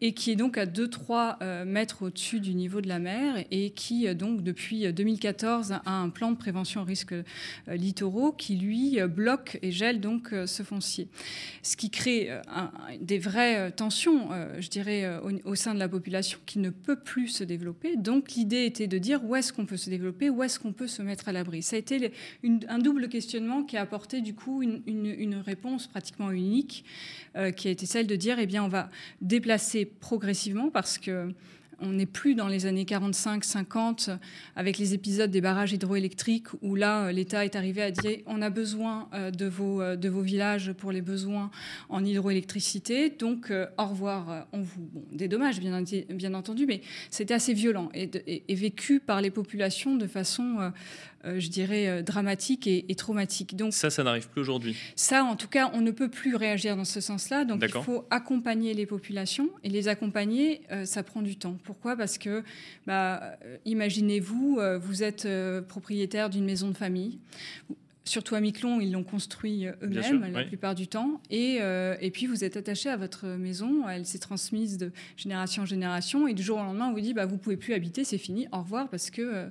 et 0.00 0.12
qui 0.12 0.30
est 0.30 0.36
donc 0.36 0.58
à 0.58 0.66
2-3 0.66 1.36
euh, 1.42 1.64
au-dessus 2.02 2.40
du 2.40 2.54
niveau 2.54 2.80
de 2.80 2.88
la 2.88 2.98
mer 2.98 3.44
et 3.50 3.70
qui, 3.70 4.12
donc, 4.14 4.42
depuis 4.42 4.92
2014, 4.92 5.72
a 5.72 5.92
un 5.92 6.08
plan 6.08 6.32
de 6.32 6.36
prévention 6.36 6.82
aux 6.82 6.84
risques 6.84 7.14
littoraux 7.66 8.32
qui, 8.32 8.56
lui, 8.56 8.98
bloque 9.08 9.58
et 9.62 9.70
gèle 9.70 10.00
donc 10.00 10.34
ce 10.46 10.62
foncier. 10.62 11.08
Ce 11.62 11.76
qui 11.76 11.90
crée 11.90 12.30
des 13.00 13.18
vraies 13.18 13.72
tensions, 13.72 14.28
je 14.58 14.68
dirais, 14.68 15.18
au, 15.44 15.54
sein 15.54 15.74
de 15.74 15.78
la 15.78 15.88
population 15.88 16.38
qui 16.46 16.58
ne 16.58 16.70
peut 16.70 16.98
plus 16.98 17.28
se 17.28 17.44
développer. 17.44 17.96
Donc, 17.96 18.32
l'idée 18.32 18.64
était 18.64 18.86
de 18.86 18.98
dire 18.98 19.24
où 19.24 19.36
est-ce 19.36 19.52
qu'on 19.52 19.66
peut 19.66 19.76
se 19.76 19.90
développer, 19.90 20.30
où 20.30 20.42
est-ce 20.42 20.58
qu'on 20.58 20.72
peut 20.72 20.86
se 20.86 21.02
mettre 21.02 21.28
à 21.28 21.32
l'abri. 21.32 21.62
Ça 21.62 21.76
a 21.76 21.78
été 21.78 22.12
un 22.68 22.78
double 22.78 23.08
questionnement 23.08 23.62
qui 23.64 23.76
a 23.76 23.82
apporté 23.82 24.20
du 24.20 24.34
coup 24.34 24.62
une, 24.62 25.42
réponse 25.44 25.86
pratiquement 25.86 26.30
unique, 26.30 26.84
euh, 27.36 27.50
qui 27.50 27.68
a 27.68 27.70
été 27.70 27.86
celle 27.86 28.06
de 28.06 28.16
dire, 28.16 28.38
eh 28.38 28.46
bien, 28.46 28.64
on 28.64 28.68
va 28.68 28.88
déplacer 29.20 29.84
progressivement 29.84 30.70
parce 30.70 30.98
que 30.98 31.32
on 31.80 31.92
n'est 31.92 32.06
plus 32.06 32.34
dans 32.34 32.48
les 32.48 32.66
années 32.66 32.84
45-50 32.84 34.16
avec 34.56 34.78
les 34.78 34.94
épisodes 34.94 35.30
des 35.30 35.40
barrages 35.40 35.72
hydroélectriques 35.72 36.48
où 36.62 36.74
là, 36.74 37.06
euh, 37.06 37.12
l'État 37.12 37.44
est 37.44 37.56
arrivé 37.56 37.82
à 37.82 37.90
dire 37.90 38.18
on 38.26 38.42
a 38.42 38.50
besoin 38.50 39.08
euh, 39.14 39.30
de 39.30 39.46
vos, 39.46 39.80
euh, 39.80 39.96
de 39.96 40.08
vos 40.08 40.20
villages 40.20 40.72
pour 40.72 40.92
les 40.92 41.02
besoins 41.02 41.50
en 41.88 42.04
hydroélectricité. 42.04 43.10
Donc, 43.10 43.52
au 43.78 43.84
revoir, 43.84 44.46
on 44.52 44.62
vous. 44.62 44.88
Bon, 44.92 45.04
des 45.12 45.28
dommages, 45.28 45.60
bien, 45.60 46.34
entendu, 46.34 46.66
mais 46.66 46.80
c'était 47.10 47.34
assez 47.34 47.52
violent 47.52 47.90
et, 47.94 48.54
vécu 48.54 49.00
par 49.00 49.20
les 49.20 49.30
populations 49.30 49.96
de 49.96 50.06
façon 50.06 50.72
je 51.24 51.48
dirais, 51.48 51.88
euh, 51.88 52.02
dramatique 52.02 52.66
et, 52.66 52.94
traumatique. 52.94 53.56
Donc, 53.56 53.72
ça, 53.72 53.90
ça 53.90 54.02
n'arrive 54.02 54.28
plus 54.28 54.40
aujourd'hui 54.40 54.76
Ça, 54.96 55.24
en 55.24 55.36
tout 55.36 55.48
cas, 55.48 55.70
on 55.74 55.80
ne 55.80 55.90
peut 55.90 56.08
plus 56.08 56.36
réagir 56.36 56.76
dans 56.76 56.84
ce 56.84 57.00
sens-là. 57.00 57.44
Donc, 57.44 57.62
il 57.62 57.68
faut 57.68 58.04
accompagner 58.10 58.74
les 58.74 58.86
populations. 58.86 59.48
Et 59.64 59.68
les 59.68 59.88
accompagner, 59.88 60.62
euh, 60.70 60.84
ça 60.84 61.02
prend 61.02 61.22
du 61.22 61.36
temps. 61.36 61.56
Pourquoi? 61.64 61.96
Parce 61.96 62.18
que, 62.18 62.42
bah, 62.86 63.36
imaginez-vous, 63.64 64.60
vous 64.80 65.02
êtes 65.02 65.28
propriétaire 65.68 66.30
d'une 66.30 66.44
maison 66.44 66.68
de 66.68 66.76
famille 66.76 67.18
surtout 68.08 68.34
à 68.34 68.40
Miquelon, 68.40 68.80
ils 68.80 68.92
l'ont 68.92 69.04
construit 69.04 69.66
euh, 69.66 69.72
eux-mêmes 69.82 70.32
la 70.32 70.44
plupart 70.44 70.74
du 70.74 70.88
temps. 70.88 71.20
Et, 71.30 71.58
euh, 71.60 71.96
et, 72.00 72.10
puis, 72.10 72.26
vous 72.26 72.44
êtes 72.44 72.56
attaché 72.56 72.88
à 72.88 72.96
votre 72.96 73.26
maison. 73.26 73.88
Elle 73.88 74.06
s'est 74.06 74.18
transmise 74.18 74.78
de 74.78 74.90
génération 75.16 75.62
en 75.62 75.66
génération. 75.66 76.26
Et 76.26 76.34
du 76.34 76.42
jour 76.42 76.58
au 76.58 76.62
lendemain, 76.62 76.88
on 76.88 76.92
vous 76.92 77.00
dit 77.00 77.14
bah, 77.14 77.26
vous 77.26 77.34
ne 77.34 77.40
pouvez 77.40 77.56
plus 77.56 77.74
habiter, 77.74 78.04
c'est 78.04 78.18
fini, 78.18 78.46
au 78.52 78.58
revoir, 78.58 78.88
parce 78.88 79.10
que, 79.10 79.22
euh, 79.22 79.46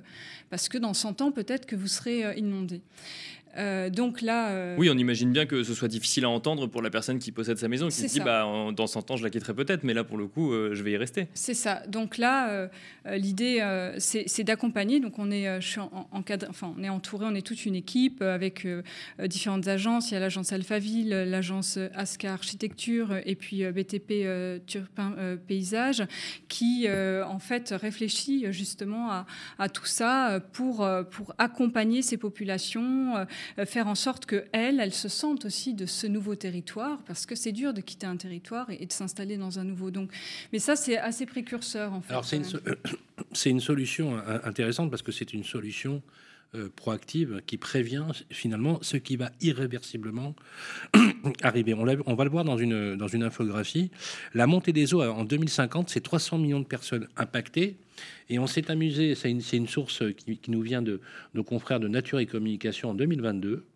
parce 0.50 0.68
que 0.68 0.78
dans 0.78 0.94
100 0.94 1.22
ans, 1.22 1.32
peut-être 1.32 1.66
que 1.66 1.76
vous 1.76 1.88
serez 1.88 2.36
inondé. 2.36 2.82
Euh, 3.56 3.90
donc 3.90 4.20
là. 4.20 4.50
Euh, 4.50 4.76
oui, 4.78 4.90
on 4.90 4.96
imagine 4.96 5.32
bien 5.32 5.46
que 5.46 5.62
ce 5.62 5.74
soit 5.74 5.88
difficile 5.88 6.24
à 6.24 6.28
entendre 6.28 6.66
pour 6.66 6.82
la 6.82 6.90
personne 6.90 7.18
qui 7.18 7.32
possède 7.32 7.58
sa 7.58 7.68
maison, 7.68 7.88
qui 7.88 7.96
se 7.96 8.06
dit 8.06 8.20
bah, 8.20 8.46
dans 8.74 8.86
100 8.86 9.10
ans, 9.10 9.16
je 9.16 9.24
la 9.24 9.30
quitterai 9.30 9.54
peut-être, 9.54 9.84
mais 9.84 9.94
là, 9.94 10.04
pour 10.04 10.18
le 10.18 10.26
coup, 10.26 10.52
euh, 10.52 10.74
je 10.74 10.82
vais 10.82 10.92
y 10.92 10.96
rester. 10.96 11.28
C'est 11.34 11.54
ça. 11.54 11.82
Donc 11.88 12.18
là, 12.18 12.68
l'idée, 13.06 13.62
c'est 13.98 14.44
d'accompagner. 14.44 15.00
Donc 15.00 15.18
on 15.18 15.30
est, 15.30 15.60
je 15.60 15.66
suis 15.66 15.80
en, 15.80 16.08
enfin, 16.48 16.74
on 16.76 16.82
est 16.82 16.88
entouré, 16.88 17.26
on 17.28 17.34
est 17.34 17.46
toute 17.46 17.64
une 17.64 17.74
équipe 17.74 18.22
avec 18.22 18.66
différentes 19.24 19.68
agences. 19.68 20.10
Il 20.10 20.14
y 20.14 20.16
a 20.16 20.20
l'agence 20.20 20.52
Alphaville, 20.52 21.10
l'agence 21.10 21.78
ASCA 21.94 22.32
Architecture 22.32 23.16
et 23.24 23.34
puis 23.34 23.64
BTP 23.64 24.64
Turpin 24.66 25.14
Paysage 25.46 26.04
qui, 26.48 26.86
en 26.88 27.38
fait, 27.38 27.74
réfléchit 27.78 28.46
justement 28.50 29.10
à, 29.10 29.26
à 29.58 29.68
tout 29.68 29.86
ça 29.86 30.40
pour, 30.52 30.88
pour 31.10 31.34
accompagner 31.38 32.02
ces 32.02 32.16
populations 32.16 33.26
faire 33.64 33.86
en 33.86 33.94
sorte 33.94 34.26
qu'elles, 34.26 34.80
elles 34.80 34.94
se 34.94 35.08
sentent 35.08 35.44
aussi 35.44 35.74
de 35.74 35.86
ce 35.86 36.06
nouveau 36.06 36.34
territoire, 36.34 36.98
parce 37.06 37.26
que 37.26 37.34
c'est 37.34 37.52
dur 37.52 37.72
de 37.72 37.80
quitter 37.80 38.06
un 38.06 38.16
territoire 38.16 38.70
et, 38.70 38.86
de 38.86 38.92
s'installer 38.92 39.36
dans 39.36 39.58
un 39.58 39.64
nouveau. 39.64 39.90
Donc, 39.90 40.10
mais 40.52 40.58
ça, 40.58 40.76
c'est 40.76 40.98
assez 40.98 41.26
précurseur, 41.26 41.92
en 41.92 42.00
fait. 42.00 42.12
Alors, 42.12 42.24
c'est 43.32 43.50
une 43.50 43.60
solution 43.60 44.20
intéressante, 44.44 44.90
parce 44.90 45.02
que 45.02 45.12
c'est 45.12 45.32
une 45.32 45.44
solution 45.44 46.02
euh, 46.54 46.70
proactive 46.74 47.42
qui 47.46 47.58
prévient 47.58 48.06
finalement 48.30 48.78
ce 48.80 48.96
qui 48.96 49.16
va 49.16 49.30
irréversiblement 49.42 50.34
arriver. 51.42 51.74
On, 51.74 52.14
va 52.14 52.24
le 52.24 52.30
voir 52.30 52.44
dans 52.44 52.56
une, 52.56 52.96
dans 52.96 53.06
une 53.06 53.22
infographie. 53.22 53.90
La 54.32 54.46
montée 54.46 54.72
des 54.72 54.94
eaux 54.94 55.02
en 55.02 55.24
2050, 55.24 55.90
c'est 55.90 56.00
300 56.00 56.38
millions 56.38 56.60
de 56.60 56.64
personnes 56.64 57.06
impactées. 57.18 57.76
Et 58.30 58.38
on 58.38 58.46
s'est 58.46 58.70
amusé, 58.70 59.14
c'est 59.14 59.30
une, 59.30 59.68
source 59.68 60.02
qui, 60.16 60.40
nous 60.48 60.62
vient 60.62 60.80
de 60.80 61.02
nos 61.34 61.44
confrères 61.44 61.80
de 61.80 61.88
Nature 61.88 62.18
et 62.18 62.24
Communication 62.24 62.90
en 62.90 62.94
2022. 62.94 63.66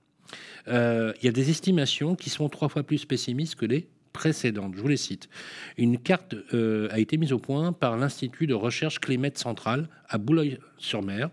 Euh, 0.68 1.12
il 1.20 1.26
y 1.26 1.28
a 1.28 1.32
des 1.32 1.50
estimations 1.50 2.16
qui 2.16 2.30
sont 2.30 2.48
trois 2.48 2.70
fois 2.70 2.84
plus 2.84 3.04
pessimistes 3.04 3.56
que 3.56 3.66
les 3.66 3.86
précédentes. 4.14 4.72
Je 4.76 4.80
vous 4.80 4.88
les 4.88 4.96
cite. 4.96 5.28
Une 5.76 5.98
carte 5.98 6.34
euh, 6.54 6.88
a 6.90 7.00
été 7.00 7.18
mise 7.18 7.34
au 7.34 7.38
point 7.38 7.74
par 7.74 7.98
l'Institut 7.98 8.46
de 8.46 8.54
recherche 8.54 8.98
Climate 8.98 9.36
Central 9.36 9.90
à 10.08 10.16
Boulogne-sur-Mer 10.16 11.28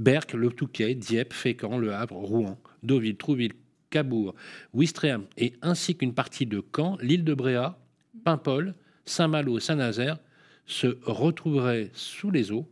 Berck, 0.00 0.32
Le 0.32 0.48
Touquet, 0.50 0.94
Dieppe, 0.94 1.34
Fécamp, 1.34 1.76
Le 1.76 1.92
Havre, 1.92 2.16
Rouen, 2.16 2.58
Deauville, 2.82 3.16
Trouville, 3.16 3.52
Cabourg, 3.90 4.34
Ouistreham 4.72 5.26
et 5.36 5.52
ainsi 5.60 5.94
qu'une 5.94 6.14
partie 6.14 6.46
de 6.46 6.64
Caen, 6.74 6.96
l'île 7.02 7.22
de 7.22 7.34
Bréa, 7.34 7.78
Paimpol, 8.24 8.74
Saint-Malo, 9.04 9.60
Saint-Nazaire 9.60 10.18
se 10.64 10.98
retrouveraient 11.02 11.90
sous 11.92 12.30
les 12.30 12.50
eaux, 12.50 12.66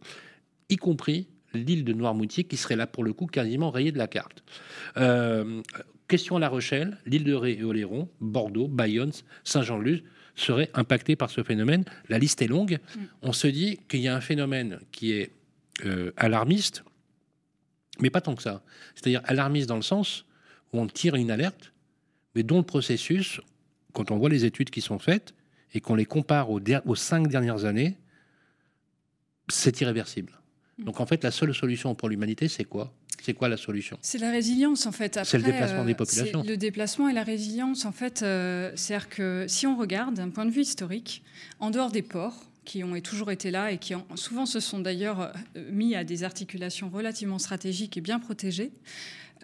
y 0.71 0.77
compris 0.77 1.29
l'île 1.53 1.85
de 1.85 1.93
Noirmoutier 1.93 2.45
qui 2.45 2.57
serait 2.57 2.77
là 2.77 2.87
pour 2.87 3.05
le 3.05 3.12
coup 3.12 3.27
quasiment 3.27 3.71
rayée 3.71 3.93
de 3.93 3.99
la 3.99 4.07
carte. 4.07 4.43
Euh, 4.97 5.61
question 6.07 6.37
à 6.37 6.41
La 6.41 6.49
Rochelle, 6.49 6.97
l'île 7.05 7.25
de 7.25 7.35
Ré 7.35 7.59
et 7.61 7.64
Oléron, 7.64 8.09
Bordeaux, 8.21 8.69
Bayonne, 8.69 9.12
Saint-Jean-de-Luz 9.45 10.03
seraient 10.35 10.71
impactés 10.73 11.17
par 11.17 11.29
ce 11.29 11.43
phénomène. 11.43 11.85
La 12.09 12.19
liste 12.19 12.41
est 12.41 12.47
longue. 12.47 12.79
Mm. 12.97 13.01
On 13.23 13.33
se 13.33 13.49
dit 13.49 13.81
qu'il 13.88 14.01
y 14.01 14.09
a 14.09 14.17
un 14.17 14.21
phénomène 14.21 14.79
qui 14.93 15.12
est 15.12 15.33
euh, 15.85 16.12
alarmiste, 16.17 16.85
mais 18.00 18.11
pas 18.11 18.20
tant 18.20 18.34
que 18.34 18.42
ça. 18.42 18.62
C'est-à-dire 18.94 19.22
alarmiste 19.24 19.68
dans 19.68 19.76
le 19.76 19.82
sens 19.82 20.24
où 20.72 20.80
on 20.80 20.87
tire 20.87 21.14
une 21.14 21.30
alerte, 21.30 21.72
mais 22.34 22.42
dont 22.42 22.58
le 22.58 22.64
processus, 22.64 23.40
quand 23.92 24.11
on 24.11 24.18
voit 24.18 24.28
les 24.28 24.44
études 24.44 24.70
qui 24.70 24.80
sont 24.80 24.98
faites 24.98 25.34
et 25.74 25.80
qu'on 25.80 25.94
les 25.94 26.04
compare 26.04 26.50
aux, 26.50 26.61
aux, 26.87 26.94
cinq 26.94 27.28
dernières 27.28 27.64
années, 27.64 27.96
c'est 29.48 29.80
irréversible. 29.80 30.32
Mm. 30.78 30.84
Donc 30.84 31.00
en 31.00 31.06
fait, 31.06 31.24
la 31.24 31.30
seule 31.30 31.54
solution 31.54 31.94
pour 31.94 32.08
l'humanité, 32.08 32.48
c'est 32.48 32.64
quoi? 32.64 32.92
C'est 33.20 33.34
quoi 33.34 33.48
la 33.48 33.56
solution? 33.56 33.98
C'est 34.00 34.18
la 34.18 34.30
résilience 34.30 34.87
en 34.87 34.92
fait. 34.92 35.18
C'est 35.24 35.38
le 35.38 35.44
déplacement 35.44 35.84
des 35.84 35.94
populations. 35.94 36.44
Le 36.44 36.56
déplacement 36.56 37.08
et 37.08 37.12
la 37.12 37.24
résilience 37.24 37.84
en 37.84 37.92
fait, 37.92 38.18
c'est-à-dire 38.18 39.08
que 39.08 39.44
si 39.48 39.66
on 39.66 39.76
regarde 39.76 40.14
d'un 40.14 40.30
point 40.30 40.46
de 40.46 40.50
vue 40.50 40.61
historique, 40.61 41.22
en 41.58 41.70
dehors 41.70 41.90
des 41.90 42.02
ports, 42.02 42.48
qui 42.68 42.85
ont 42.85 43.00
toujours 43.00 43.31
été 43.31 43.50
là 43.50 43.72
et 43.72 43.78
qui 43.78 43.94
ont, 43.94 44.04
souvent 44.14 44.44
se 44.44 44.61
sont 44.61 44.78
d'ailleurs 44.78 45.33
mis 45.72 45.94
à 45.94 46.04
des 46.04 46.22
articulations 46.22 46.90
relativement 46.90 47.38
stratégiques 47.38 47.96
et 47.96 48.02
bien 48.02 48.20
protégées. 48.20 48.72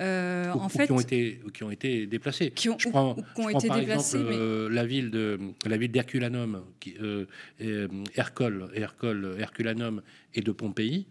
Euh, 0.01 0.53
en 0.53 0.69
fait, 0.69 0.87
qui 0.87 0.93
ont 0.93 1.01
été 1.01 1.41
qui 1.55 1.63
ont 1.63 1.71
été 1.71 2.07
déplacés. 2.07 2.51
Qui 2.51 2.69
ont, 2.69 2.77
je 2.79 2.89
prends, 2.89 3.17
ont 3.37 3.49
été 3.49 3.69
par 3.69 3.79
déplacés. 3.79 4.19
Exemple, 4.19 4.35
euh, 4.37 4.69
la 4.69 4.85
ville 4.85 5.11
de 5.11 5.39
la 5.65 5.77
ville 5.77 5.91
d'Herculanum, 5.91 6.63
euh, 7.01 7.27
Herculanum 8.17 10.03
et 10.35 10.43
de 10.43 10.53
Pompéi 10.53 11.07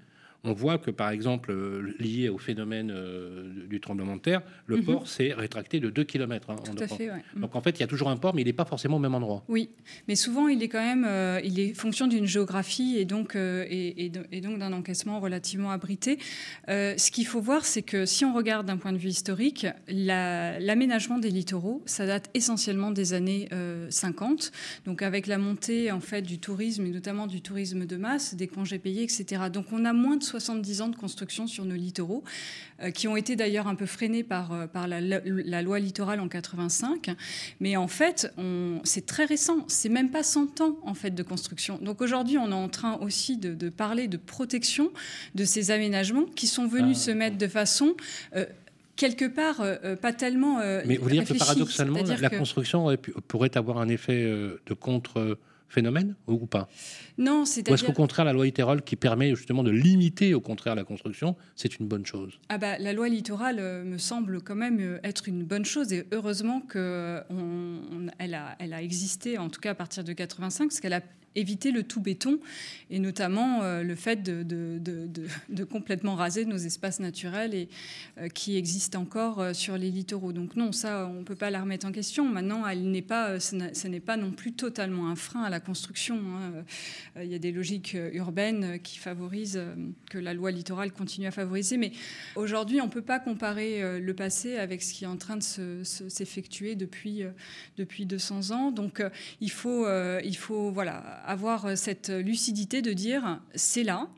on 0.45 0.51
voit 0.51 0.77
que, 0.77 0.91
par 0.91 1.09
exemple, 1.09 1.51
euh, 1.51 1.95
lié 1.99 2.27
au 2.27 2.37
phénomène 2.37 2.91
euh, 2.93 3.65
du 3.67 3.79
tremblement 3.79 4.17
de 4.17 4.21
terre, 4.21 4.41
le 4.67 4.77
mhm. 4.77 4.83
port 4.83 5.07
s'est 5.07 5.31
rétracté 5.31 5.79
de 5.79 5.89
2 5.89 6.03
km. 6.03 6.49
Hein, 6.49 6.55
Tout 6.65 6.83
à 6.83 6.87
fait, 6.87 7.09
Donc 7.37 7.55
en 7.55 7.61
fait, 7.61 7.71
il 7.71 7.79
y 7.79 7.83
a 7.83 7.87
toujours 7.87 8.09
un 8.09 8.17
port, 8.17 8.35
mais 8.35 8.41
il 8.41 8.45
n'est 8.45 8.53
pas 8.53 8.65
forcément 8.65 8.97
au 8.97 8.99
même 8.99 9.15
endroit. 9.15 9.45
Oui, 9.47 9.69
mais 10.09 10.15
souvent, 10.15 10.49
il 10.49 10.61
est 10.61 10.67
quand 10.67 10.83
même 10.83 11.05
euh, 11.07 11.39
il 11.43 11.59
est 11.61 11.73
fonction 11.73 12.07
d'une 12.07 12.25
géographie 12.25 12.97
et 12.97 13.05
donc, 13.05 13.35
et, 13.35 14.09
donc 14.09 14.59
d'un 14.59 14.73
encaissement 14.73 15.21
relativement 15.21 15.71
abrité. 15.71 16.19
ce 16.67 17.11
qu'il 17.11 17.25
faut 17.25 17.41
voir, 17.41 17.65
c'est 17.65 17.81
que 17.81 18.05
si 18.05 18.25
on 18.25 18.33
regarde 18.33 18.67
d'un 18.67 18.77
point 18.77 18.91
de 18.91 18.97
vue 18.97 19.09
historique, 19.09 19.65
l'aménagement 19.87 21.19
des 21.19 21.29
littoraux, 21.29 21.81
ça 21.85 22.05
date 22.05 22.29
essentiellement 22.33 22.91
des 22.91 23.13
années 23.13 23.47
50. 23.89 24.51
Donc 24.85 25.01
avec 25.01 25.27
la 25.27 25.37
montée 25.37 25.91
en 25.91 26.01
fait 26.01 26.21
du 26.21 26.39
tourisme 26.39 26.85
et 26.85 26.89
notamment 26.89 27.27
du 27.27 27.41
tourisme 27.41 27.85
de 27.85 27.95
masse, 27.95 28.35
des 28.35 28.47
congés 28.47 28.79
payés, 28.79 29.03
etc. 29.03 29.43
Donc 29.51 29.67
on 29.71 29.85
a 29.85 29.93
moins 29.93 30.17
de 30.17 30.23
70 30.33 30.81
ans 30.81 30.87
de 30.87 30.95
construction 30.95 31.45
sur 31.45 31.63
nos 31.63 31.75
littoraux, 31.75 32.23
euh, 32.81 32.89
qui 32.89 33.07
ont 33.07 33.15
été 33.15 33.35
d'ailleurs 33.35 33.67
un 33.67 33.75
peu 33.75 33.85
freinés 33.85 34.23
par, 34.23 34.51
euh, 34.51 34.65
par 34.65 34.87
la, 34.87 35.61
loi 35.61 35.79
littorale 35.79 36.19
en 36.19 36.27
85. 36.27 37.15
Mais 37.59 37.77
en 37.77 37.87
fait, 37.87 38.33
c'est 38.83 39.05
très 39.05 39.25
récent. 39.25 39.65
C'est 39.67 39.89
même 39.89 40.09
pas 40.09 40.23
100 40.23 40.61
ans 40.61 40.77
en 40.83 40.95
fait 40.95 41.11
de 41.11 41.23
construction. 41.23 41.77
Donc 41.81 42.01
aujourd'hui, 42.01 42.37
on 42.39 42.49
est 42.49 42.53
en 42.53 42.69
train 42.69 42.95
aussi 42.95 43.37
de, 43.37 43.69
parler 43.69 44.07
de 44.07 44.17
protection 44.17 44.91
de 45.35 45.43
ces 45.45 45.69
aménagements 45.71 46.25
qui 46.35 46.47
sont 46.47 46.67
venus 46.67 46.97
ah. 47.01 47.05
se 47.05 47.11
mettre 47.11 47.37
de 47.37 47.47
façon 47.47 47.95
euh, 48.35 48.45
quelque 48.95 49.25
part 49.25 49.63
pas 50.01 50.13
tellement. 50.13 50.59
Mais 50.85 50.97
vous 50.97 51.09
dire 51.09 51.25
que 51.25 51.33
paradoxalement, 51.33 51.99
la, 52.03 52.29
construction 52.29 52.95
pourrait 53.27 53.55
avoir 53.55 53.77
un 53.77 53.89
effet 53.89 54.23
de 54.23 54.73
contre 54.73 55.37
phénomène 55.73 56.15
ou 56.27 56.45
pas? 56.45 56.69
Non, 57.17 57.45
c'est 57.45 57.69
Ou 57.69 57.73
est-ce 57.73 57.85
qu'au 57.85 57.93
contraire, 57.93 58.25
la 58.25 58.33
loi 58.33 58.45
littorale 58.45 58.81
qui 58.81 58.95
permet 58.95 59.35
justement 59.35 59.63
de 59.63 59.71
limiter 59.71 60.33
au 60.33 60.41
contraire 60.41 60.75
la 60.75 60.83
construction, 60.83 61.35
c'est 61.55 61.79
une 61.79 61.87
bonne 61.87 62.05
chose? 62.05 62.39
Ah 62.49 62.57
bah, 62.57 62.77
La 62.79 62.93
loi 62.93 63.09
littorale 63.09 63.57
euh, 63.59 63.83
me 63.83 63.97
semble 63.97 64.41
quand 64.41 64.55
même 64.55 64.79
euh, 64.79 64.99
être 65.03 65.27
une 65.27 65.43
bonne 65.43 65.65
chose 65.65 65.93
et 65.93 66.05
heureusement 66.11 66.61
qu'elle 66.61 68.33
a, 68.33 68.55
elle 68.59 68.73
a 68.73 68.81
existé, 68.81 69.37
en 69.37 69.49
tout 69.49 69.61
cas 69.61 69.71
à 69.71 69.75
partir 69.75 70.03
de 70.03 70.13
85, 70.13 70.65
parce 70.65 70.79
qu'elle 70.79 70.93
a 70.93 71.01
éviter 71.35 71.71
le 71.71 71.83
tout 71.83 72.01
béton 72.01 72.39
et 72.89 72.99
notamment 72.99 73.63
euh, 73.63 73.83
le 73.83 73.95
fait 73.95 74.17
de, 74.17 74.43
de, 74.43 75.63
complètement 75.63 76.15
raser 76.15 76.45
nos 76.45 76.57
espaces 76.57 76.99
naturels 76.99 77.53
et, 77.53 77.69
euh, 78.19 78.27
qui 78.27 78.57
existent 78.57 78.99
encore 78.99 79.39
euh, 79.39 79.53
sur 79.53 79.77
les 79.77 79.89
littoraux. 79.89 80.33
Donc 80.33 80.55
non, 80.55 80.71
ça, 80.71 81.07
on 81.07 81.19
ne 81.19 81.23
peut 81.23 81.35
pas 81.35 81.49
la 81.49 81.61
remettre 81.61 81.87
en 81.87 81.91
question. 81.91 82.25
Maintenant, 82.25 82.67
elle 82.67 82.91
n'est 82.91 83.01
pas, 83.01 83.39
ce 83.39 83.87
n'est 83.87 83.99
pas 83.99 84.17
non 84.17 84.31
plus 84.31 84.53
totalement 84.53 85.09
un 85.09 85.15
frein 85.15 85.43
à 85.43 85.49
la 85.49 85.59
construction. 85.59 86.17
Hein. 86.17 86.63
Il 87.21 87.27
y 87.27 87.35
a 87.35 87.39
des 87.39 87.51
logiques 87.51 87.95
urbaines 88.13 88.79
qui 88.81 88.97
favorisent, 88.97 89.61
que 90.09 90.17
la 90.17 90.33
loi 90.33 90.51
littorale 90.51 90.91
continue 90.91 91.27
à 91.27 91.31
favoriser. 91.31 91.77
Mais 91.77 91.91
aujourd'hui, 92.35 92.81
on 92.81 92.85
ne 92.85 92.91
peut 92.91 93.01
pas 93.01 93.19
comparer 93.19 93.99
le 93.99 94.13
passé 94.13 94.57
avec 94.57 94.81
ce 94.81 94.93
qui 94.93 95.03
est 95.03 95.07
en 95.07 95.17
train 95.17 95.37
de 95.37 95.43
s'effectuer 95.83 96.75
depuis, 96.75 97.23
depuis 97.77 98.05
200 98.05 98.51
ans. 98.51 98.71
Donc 98.71 99.03
il 99.41 99.51
faut, 99.51 99.87
il 100.23 100.35
faut 100.35 100.71
voilà, 100.71 100.97
avoir 101.25 101.65
euh, 101.65 101.75
cette 101.75 102.09
lucidité 102.09 102.81
de 102.81 102.93
dire 102.93 103.39
c'est 103.55 103.83
là. 103.83 104.09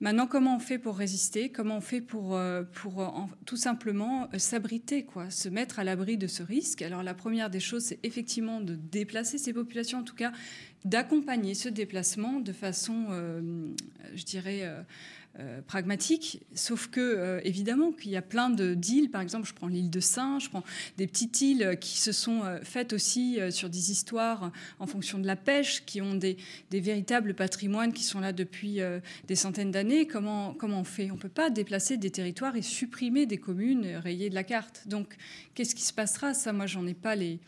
Maintenant, 0.00 0.26
comment 0.26 0.56
on 0.56 0.58
fait 0.58 0.78
pour 0.78 0.96
résister? 0.96 1.48
Comment 1.48 1.78
on 1.78 1.80
fait 1.80 2.02
pour, 2.02 2.36
euh, 2.36 2.62
pour 2.62 3.00
euh, 3.00 3.08
tout 3.46 3.56
simplement 3.56 4.28
s'abriter, 4.36 5.04
quoi, 5.04 5.30
se 5.30 5.48
mettre 5.48 5.78
à 5.78 5.84
l'abri 5.84 6.18
de 6.18 6.26
ce 6.26 6.42
risque? 6.42 6.82
Alors, 6.82 7.02
la 7.02 7.14
première 7.14 7.48
des 7.48 7.60
choses, 7.60 7.84
c'est 7.84 7.98
effectivement 8.02 8.60
de 8.60 8.74
déplacer 8.74 9.38
ces 9.38 9.54
populations, 9.54 10.00
en 10.00 10.04
tout 10.04 10.14
cas 10.14 10.32
d'accompagner 10.84 11.54
ce 11.54 11.68
déplacement 11.68 12.38
de 12.38 12.52
façon, 12.52 13.06
je 14.14 14.22
dirais, 14.22 14.62
euh, 15.38 15.60
pragmatique, 15.66 16.40
sauf 16.54 16.86
que 16.88 17.00
euh, 17.00 17.40
évidemment 17.44 17.92
qu'il 17.92 18.10
y 18.10 18.16
a 18.16 18.22
plein 18.22 18.48
de 18.48 18.74
d'îles, 18.74 19.10
par 19.10 19.20
exemple, 19.20 19.46
je 19.46 19.52
prends 19.52 19.66
l'île 19.66 19.90
de 19.90 20.00
Saint, 20.00 20.38
je 20.38 20.48
prends 20.48 20.64
des 20.96 21.06
petites 21.06 21.40
îles 21.42 21.76
qui 21.80 21.98
se 21.98 22.12
sont 22.12 22.42
euh, 22.42 22.58
faites 22.62 22.92
aussi 22.92 23.38
sur 23.50 23.68
des 23.68 23.90
histoires 23.90 24.50
en 24.78 24.86
fonction 24.86 25.18
de 25.18 25.26
la 25.26 25.36
pêche, 25.36 25.84
qui 25.84 26.00
ont 26.00 26.14
des, 26.14 26.36
des 26.70 26.80
véritables 26.80 27.34
patrimoines 27.34 27.92
qui 27.92 28.02
sont 28.02 28.20
là 28.20 28.32
depuis 28.32 28.80
des 29.26 29.34
centaines 29.34 29.70
d'années. 29.70 30.06
Comment, 30.06 30.54
comment 30.54 30.80
on 30.80 30.84
fait? 30.84 31.10
On 31.10 31.14
ne 31.14 31.20
peut 31.20 31.28
pas 31.28 31.50
déplacer 31.50 31.96
des 31.96 32.10
territoires 32.10 32.56
et 32.56 32.62
supprimer 32.62 33.26
des 33.26 33.38
communes 33.38 33.86
rayées 33.96 34.30
de 34.30 34.34
la 34.34 34.44
carte. 34.44 34.84
Donc, 34.86 35.16
qu'est-ce 35.54 35.74
qui 35.74 35.82
se 35.82 35.92
passera? 35.92 36.34
Ça, 36.34 36.52
moi, 36.52 36.66
j'en 36.66 36.86
ai 36.86 36.94
pas 36.94 37.14
les 37.14 37.40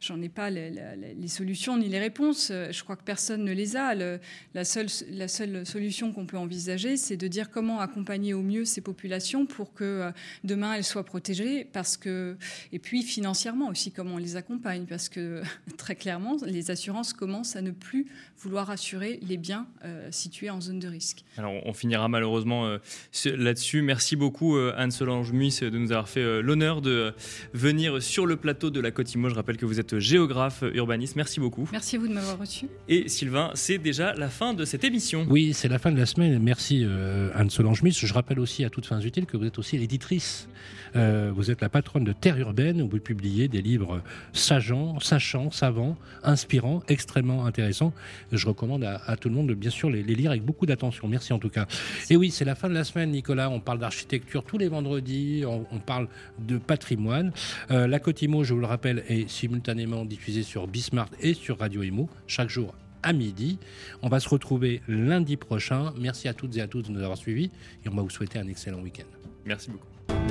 j'en 0.00 0.20
ai 0.20 0.28
pas 0.28 0.50
les, 0.50 1.28
solutions 1.28 1.76
ni 1.78 1.88
les 1.88 1.98
réponses. 1.98 2.50
Euh, 2.50 2.72
je 2.72 2.82
crois 2.82 2.96
que 2.96 3.04
personne 3.04 3.44
ne 3.44 3.52
les 3.52 3.76
a. 3.76 3.94
la, 3.94 4.64
seule, 4.64 4.86
la 5.10 5.28
seule 5.28 5.66
solution 5.66 6.12
qu'on 6.12 6.26
peut 6.26 6.38
envisager, 6.38 6.96
c'est 6.96 7.16
de 7.16 7.28
dire 7.28 7.50
comment 7.50 7.80
accompagner 7.80 8.34
au 8.34 8.42
mieux 8.42 8.64
ces 8.64 8.80
populations 8.80 9.46
pour 9.46 9.74
que 9.74 9.84
euh, 9.84 10.10
demain 10.44 10.74
elles 10.74 10.84
soient 10.84 11.04
protégées, 11.04 11.64
parce 11.64 11.96
que 11.96 12.36
et 12.72 12.78
puis 12.78 13.02
financièrement 13.02 13.68
aussi 13.68 13.92
comment 13.92 14.14
on 14.14 14.18
les 14.18 14.36
accompagne, 14.36 14.86
parce 14.86 15.08
que 15.08 15.42
très 15.76 15.94
clairement 15.94 16.36
les 16.44 16.70
assurances 16.70 17.12
commencent 17.12 17.56
à 17.56 17.62
ne 17.62 17.70
plus 17.70 18.06
vouloir 18.38 18.70
assurer 18.70 19.20
les 19.22 19.36
biens 19.36 19.66
euh, 19.84 20.08
situés 20.10 20.50
en 20.50 20.60
zone 20.60 20.78
de 20.78 20.88
risque. 20.88 21.24
Alors 21.36 21.54
on 21.66 21.72
finira 21.72 22.08
malheureusement 22.08 22.78
là-dessus. 23.24 23.82
Merci 23.82 24.16
beaucoup 24.16 24.56
Anne-Solange 24.56 25.32
Muis 25.32 25.60
de 25.60 25.78
nous 25.78 25.92
avoir 25.92 26.08
fait 26.08 26.42
l'honneur 26.42 26.80
de 26.80 27.12
venir 27.52 28.02
sur 28.02 28.26
le 28.26 28.36
plateau 28.36 28.70
de 28.70 28.80
la 28.80 28.90
Côte 28.90 29.10
Je 29.12 29.34
rappelle 29.34 29.56
que 29.60 29.66
vous 29.66 29.78
êtes 29.78 29.98
géographe 29.98 30.64
urbaniste. 30.72 31.16
Merci 31.16 31.38
beaucoup. 31.38 31.68
Merci 31.70 31.96
à 31.96 31.98
vous 31.98 32.08
de 32.08 32.14
m'avoir 32.14 32.38
reçu. 32.38 32.66
Et 32.88 33.10
Sylvain, 33.10 33.50
c'est 33.54 33.76
déjà 33.76 34.14
la 34.14 34.28
fin 34.28 34.54
de 34.54 34.64
cette 34.64 34.84
émission. 34.84 35.26
Oui, 35.28 35.52
c'est 35.52 35.68
la 35.68 35.78
fin 35.78 35.92
de 35.92 35.98
la 35.98 36.06
semaine. 36.06 36.42
Merci 36.42 36.82
euh, 36.82 37.30
Anne-Solange 37.34 37.82
Miss. 37.82 37.98
Je 37.98 38.14
rappelle 38.14 38.40
aussi 38.40 38.64
à 38.64 38.70
toutes 38.70 38.86
fins 38.86 39.00
utiles 39.00 39.26
que 39.26 39.36
vous 39.36 39.44
êtes 39.44 39.58
aussi 39.58 39.76
l'éditrice. 39.76 40.48
Euh, 40.96 41.30
vous 41.34 41.50
êtes 41.50 41.60
la 41.60 41.68
patronne 41.68 42.04
de 42.04 42.12
Terre 42.12 42.38
Urbaine 42.38 42.82
où 42.82 42.88
vous 42.88 42.98
publiez 42.98 43.48
des 43.48 43.62
livres 43.62 44.02
sageants, 44.32 44.98
sachants, 45.00 45.50
savants, 45.50 45.96
inspirants, 46.22 46.82
extrêmement 46.88 47.46
intéressants. 47.46 47.92
Je 48.32 48.46
recommande 48.46 48.84
à, 48.84 49.16
tout 49.16 49.28
le 49.28 49.34
monde 49.34 49.48
de 49.48 49.54
bien 49.54 49.70
sûr 49.70 49.90
les, 49.90 50.02
lire 50.02 50.30
avec 50.30 50.44
beaucoup 50.44 50.66
d'attention. 50.66 51.08
Merci 51.08 51.32
en 51.32 51.38
tout 51.38 51.48
cas. 51.48 51.66
Et 52.08 52.16
oui, 52.16 52.30
c'est 52.30 52.44
la 52.44 52.54
fin 52.54 52.68
de 52.68 52.74
la 52.74 52.84
semaine, 52.84 53.10
Nicolas. 53.10 53.50
On 53.50 53.60
parle 53.60 53.78
d'architecture 53.78 54.44
tous 54.44 54.58
les 54.58 54.68
vendredis. 54.68 55.44
On, 55.46 55.78
parle 55.78 56.08
de 56.38 56.58
patrimoine. 56.58 57.32
Euh, 57.70 57.86
la 57.86 57.98
Cotimo, 57.98 58.44
je 58.44 58.54
vous 58.54 58.60
le 58.60 58.66
rappelle, 58.66 59.02
est 59.08 59.28
simultanément 59.28 60.04
diffusée 60.04 60.42
sur 60.42 60.66
Bismart 60.66 61.08
et 61.20 61.34
sur 61.34 61.58
Radio 61.58 61.82
Imo 61.82 62.08
chaque 62.26 62.50
jour 62.50 62.74
à 63.02 63.12
midi. 63.12 63.58
On 64.02 64.08
va 64.08 64.20
se 64.20 64.28
retrouver 64.28 64.82
lundi 64.88 65.36
prochain. 65.36 65.92
Merci 65.98 66.28
à 66.28 66.34
toutes 66.34 66.56
et 66.56 66.60
à 66.60 66.66
tous 66.66 66.82
de 66.82 66.90
nous 66.90 67.00
avoir 67.00 67.16
suivis 67.16 67.50
et 67.84 67.88
on 67.88 67.94
va 67.94 68.02
vous 68.02 68.10
souhaiter 68.10 68.38
un 68.38 68.48
excellent 68.48 68.80
week-end. 68.80 69.08
Merci 69.44 69.70
beaucoup. 69.70 69.89
Thank 70.10 70.30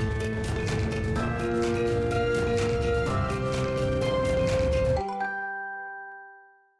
you. 0.00 0.09